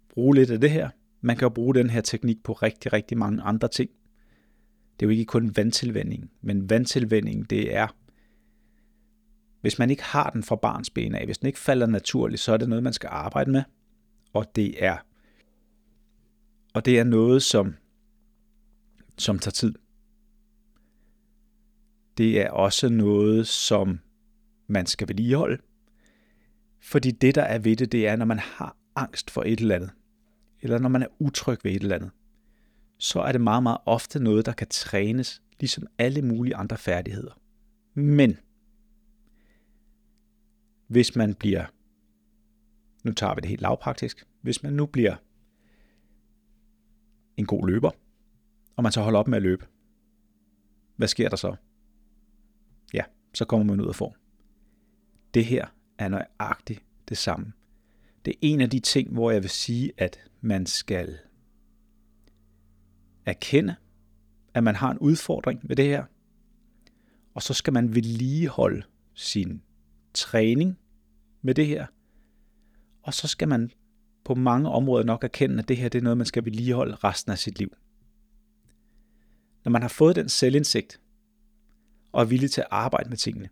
bruge 0.10 0.36
lidt 0.36 0.52
af 0.52 0.62
det 0.62 0.72
her. 0.72 0.90
Man 1.22 1.38
kan 1.38 1.46
jo 1.46 1.50
bruge 1.50 1.76
den 1.76 1.90
her 1.90 2.02
teknik 2.02 2.44
på 2.44 2.54
rigtig, 2.54 2.94
rigtig 2.94 3.18
mange 3.18 3.42
andre 3.42 3.68
ting. 3.68 3.90
Det 5.00 5.06
er 5.06 5.08
jo 5.08 5.12
ikke 5.12 5.26
kun 5.26 5.52
vandtilvænding, 5.56 6.32
men 6.42 6.70
vandtilvænding, 6.70 7.50
det 7.50 7.76
er, 7.76 7.88
hvis 9.62 9.80
man 9.80 9.90
ikke 9.90 10.04
har 10.04 10.30
den 10.30 10.44
fra 10.44 10.56
barns 10.56 10.90
ben 10.90 11.16
af, 11.16 11.26
hvis 11.26 11.38
den 11.38 11.48
ikke 11.48 11.60
falder 11.60 11.86
naturligt, 11.86 12.42
så 12.42 12.54
er 12.54 12.58
det 12.58 12.70
noget, 12.70 12.84
man 12.84 12.94
skal 12.94 13.10
arbejde 13.12 13.52
med 13.52 13.64
og 14.34 14.56
det 14.56 14.84
er 14.84 14.98
og 16.74 16.86
det 16.86 17.00
er 17.00 17.04
noget, 17.04 17.44
som, 17.44 17.76
som 19.18 19.40
tager 19.40 19.52
tid. 19.52 19.74
Det 22.18 22.42
er 22.42 22.50
også 22.50 22.90
noget, 22.90 23.48
som 23.48 24.00
man 24.72 24.86
skal 24.86 25.08
vedligeholde. 25.08 25.58
Fordi 26.80 27.12
det, 27.12 27.36
der 27.36 27.42
er 27.44 27.60
ved 27.60 27.76
det, 27.76 27.92
det 27.92 28.08
er, 28.08 28.16
når 28.16 28.26
man 28.26 28.40
har 28.40 28.78
angst 28.96 29.32
for 29.32 29.44
et 29.44 29.60
eller 29.60 29.76
andet, 29.76 29.92
eller 30.62 30.80
når 30.80 30.90
man 30.90 31.04
er 31.04 31.08
utryg 31.20 31.60
ved 31.64 31.72
et 31.72 31.82
eller 31.82 31.96
andet, 31.96 32.12
så 32.98 33.20
er 33.20 33.32
det 33.32 33.42
meget, 33.42 33.64
meget 33.64 33.78
ofte 33.86 34.24
noget, 34.24 34.46
der 34.46 34.54
kan 34.54 34.68
trænes, 34.68 35.42
ligesom 35.60 35.88
alle 35.98 36.22
mulige 36.22 36.56
andre 36.56 36.78
færdigheder. 36.78 37.40
Men 37.94 38.38
hvis 40.88 41.16
man 41.16 41.36
bliver 41.36 41.66
nu 43.04 43.12
tager 43.12 43.36
vi 43.36 43.42
det 43.42 43.50
helt 43.50 43.62
lavpraktisk. 43.62 44.28
Hvis 44.42 44.64
man 44.64 44.74
nu 44.74 44.86
bliver 44.86 45.16
en 47.38 47.46
god 47.46 47.68
løber, 47.68 47.92
og 48.76 48.84
man 48.84 48.92
så 48.92 49.02
holder 49.02 49.20
op 49.20 49.28
med 49.28 49.38
at 49.38 49.42
løbe, 49.42 49.66
hvad 50.96 51.08
sker 51.08 51.30
der 51.30 51.36
så? 51.36 51.56
Ja, 52.94 53.04
så 53.34 53.46
kommer 53.46 53.66
man 53.66 53.82
ud 53.82 53.88
af 53.88 53.96
form. 53.96 54.14
Det 55.34 55.46
her 55.46 55.68
er 55.98 56.08
nøjagtigt 56.08 56.84
det 57.10 57.18
samme. 57.18 57.54
Det 58.26 58.32
er 58.32 58.38
en 58.42 58.62
af 58.62 58.70
de 58.70 58.80
ting, 58.80 59.14
hvor 59.14 59.32
jeg 59.32 59.42
vil 59.42 59.50
sige, 59.50 59.92
at 59.98 60.20
man 60.42 60.66
skal 60.66 61.18
erkende, 63.26 63.76
at 64.54 64.64
man 64.64 64.76
har 64.76 64.92
en 64.92 64.98
udfordring 64.98 65.60
med 65.64 65.76
det 65.76 65.86
her, 65.86 66.06
og 67.34 67.42
så 67.42 67.54
skal 67.54 67.74
man 67.74 67.96
vedligeholde 67.96 68.84
sin 69.14 69.62
træning 70.14 70.80
med 71.42 71.56
det 71.56 71.68
her, 71.68 71.86
og 73.04 73.14
så 73.14 73.28
skal 73.28 73.48
man 73.48 73.72
på 74.24 74.36
mange 74.36 74.70
områder 74.70 75.06
nok 75.06 75.24
erkende, 75.24 75.60
at 75.60 75.68
det 75.68 75.78
her 75.78 75.90
det 75.90 75.98
er 76.00 76.04
noget, 76.04 76.18
man 76.18 76.28
skal 76.28 76.46
vedligeholde 76.46 76.96
resten 76.96 77.32
af 77.32 77.38
sit 77.38 77.60
liv. 77.60 77.74
Når 79.64 79.70
man 79.70 79.82
har 79.82 79.90
fået 79.90 80.16
den 80.16 80.30
selvindsigt, 80.30 81.02
og 82.12 82.22
er 82.22 82.26
villig 82.26 82.52
til 82.52 82.62
at 82.62 82.68
arbejde 82.72 83.10
med 83.10 83.18
tingene, 83.18 83.50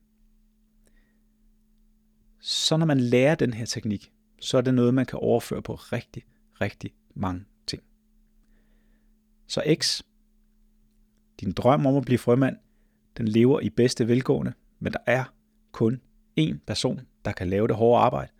så 2.39 2.77
når 2.77 2.85
man 2.85 2.99
lærer 2.99 3.35
den 3.35 3.53
her 3.53 3.65
teknik, 3.65 4.11
så 4.39 4.57
er 4.57 4.61
det 4.61 4.73
noget, 4.73 4.93
man 4.93 5.05
kan 5.05 5.19
overføre 5.19 5.61
på 5.61 5.73
rigtig, 5.73 6.23
rigtig 6.61 6.93
mange 7.15 7.45
ting. 7.67 7.83
Så 9.47 9.75
X, 9.81 10.01
din 11.39 11.51
drøm 11.51 11.85
om 11.85 11.95
at 11.95 12.05
blive 12.05 12.17
frømand, 12.17 12.57
den 13.17 13.27
lever 13.27 13.59
i 13.59 13.69
bedste 13.69 14.07
velgående, 14.07 14.53
men 14.79 14.93
der 14.93 14.99
er 15.05 15.23
kun 15.71 16.01
én 16.39 16.57
person, 16.67 17.01
der 17.25 17.31
kan 17.31 17.49
lave 17.49 17.67
det 17.67 17.75
hårde 17.75 18.03
arbejde, 18.03 18.31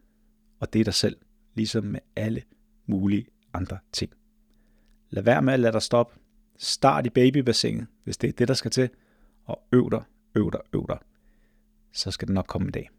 og 0.59 0.73
det 0.73 0.79
er 0.79 0.83
dig 0.83 0.93
selv, 0.93 1.17
ligesom 1.55 1.83
med 1.83 1.99
alle 2.15 2.43
mulige 2.85 3.25
andre 3.53 3.77
ting. 3.91 4.11
Lad 5.09 5.23
være 5.23 5.41
med 5.41 5.53
at 5.53 5.59
lade 5.59 5.73
dig 5.73 5.81
stoppe. 5.81 6.19
Start 6.57 7.05
i 7.05 7.09
babybassinet, 7.09 7.87
hvis 8.03 8.17
det 8.17 8.27
er 8.27 8.31
det, 8.31 8.47
der 8.47 8.53
skal 8.53 8.71
til, 8.71 8.89
og 9.45 9.63
øv 9.71 9.91
dig, 9.91 10.03
øv 10.35 10.51
dig, 10.51 10.61
øv 10.73 10.85
dig. 10.89 10.97
Så 11.93 12.11
skal 12.11 12.27
det 12.27 12.33
nok 12.33 12.47
komme 12.47 12.65
en 12.65 12.71
dag. 12.71 12.89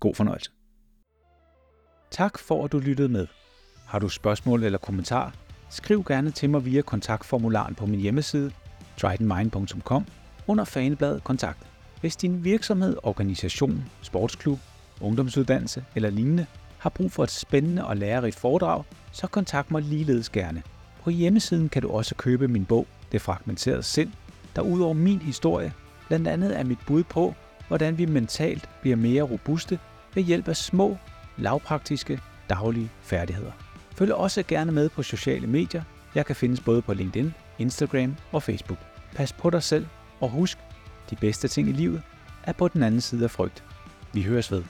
God 0.00 0.14
fornøjelse. 0.14 0.50
Tak 2.10 2.38
for, 2.38 2.64
at 2.64 2.72
du 2.72 2.78
lyttede 2.78 3.08
med. 3.08 3.26
Har 3.86 3.98
du 3.98 4.08
spørgsmål 4.08 4.64
eller 4.64 4.78
kommentar, 4.78 5.34
skriv 5.70 6.04
gerne 6.04 6.30
til 6.30 6.50
mig 6.50 6.64
via 6.64 6.82
kontaktformularen 6.82 7.74
på 7.74 7.86
min 7.86 8.00
hjemmeside, 8.00 8.52
tridenmind.com, 8.96 10.06
under 10.46 10.64
fanebladet 10.64 11.24
kontakt. 11.24 11.66
Hvis 12.00 12.16
din 12.16 12.44
virksomhed, 12.44 12.96
organisation, 13.02 13.84
sportsklub, 14.02 14.58
ungdomsuddannelse 15.00 15.84
eller 15.94 16.10
lignende 16.10 16.46
har 16.78 16.90
brug 16.90 17.12
for 17.12 17.24
et 17.24 17.30
spændende 17.30 17.86
og 17.86 17.96
lærerigt 17.96 18.36
foredrag, 18.36 18.84
så 19.12 19.26
kontakt 19.26 19.70
mig 19.70 19.82
ligeledes 19.82 20.28
gerne. 20.28 20.62
På 21.02 21.10
hjemmesiden 21.10 21.68
kan 21.68 21.82
du 21.82 21.90
også 21.90 22.14
købe 22.14 22.48
min 22.48 22.64
bog, 22.64 22.86
Det 23.12 23.22
fragmenterede 23.22 23.82
sind, 23.82 24.12
der 24.56 24.62
udover 24.62 24.94
min 24.94 25.18
historie, 25.18 25.72
blandt 26.08 26.28
andet 26.28 26.58
er 26.58 26.64
mit 26.64 26.78
bud 26.86 27.04
på, 27.04 27.34
hvordan 27.68 27.98
vi 27.98 28.06
mentalt 28.06 28.68
bliver 28.80 28.96
mere 28.96 29.22
robuste 29.22 29.78
ved 30.14 30.22
hjælp 30.22 30.48
af 30.48 30.56
små, 30.56 30.96
lavpraktiske, 31.36 32.20
daglige 32.48 32.90
færdigheder. 33.02 33.52
Følg 33.96 34.14
også 34.14 34.42
gerne 34.42 34.72
med 34.72 34.88
på 34.88 35.02
sociale 35.02 35.46
medier. 35.46 35.82
Jeg 36.14 36.26
kan 36.26 36.36
findes 36.36 36.60
både 36.60 36.82
på 36.82 36.94
LinkedIn, 36.94 37.34
Instagram 37.58 38.16
og 38.32 38.42
Facebook. 38.42 38.78
Pas 39.14 39.32
på 39.32 39.50
dig 39.50 39.62
selv, 39.62 39.86
og 40.20 40.30
husk, 40.30 40.58
de 41.10 41.16
bedste 41.16 41.48
ting 41.48 41.68
i 41.68 41.72
livet 41.72 42.02
er 42.42 42.52
på 42.52 42.68
den 42.68 42.82
anden 42.82 43.00
side 43.00 43.24
af 43.24 43.30
frygt. 43.30 43.64
Vi 44.12 44.22
høres 44.22 44.52
ved. 44.52 44.62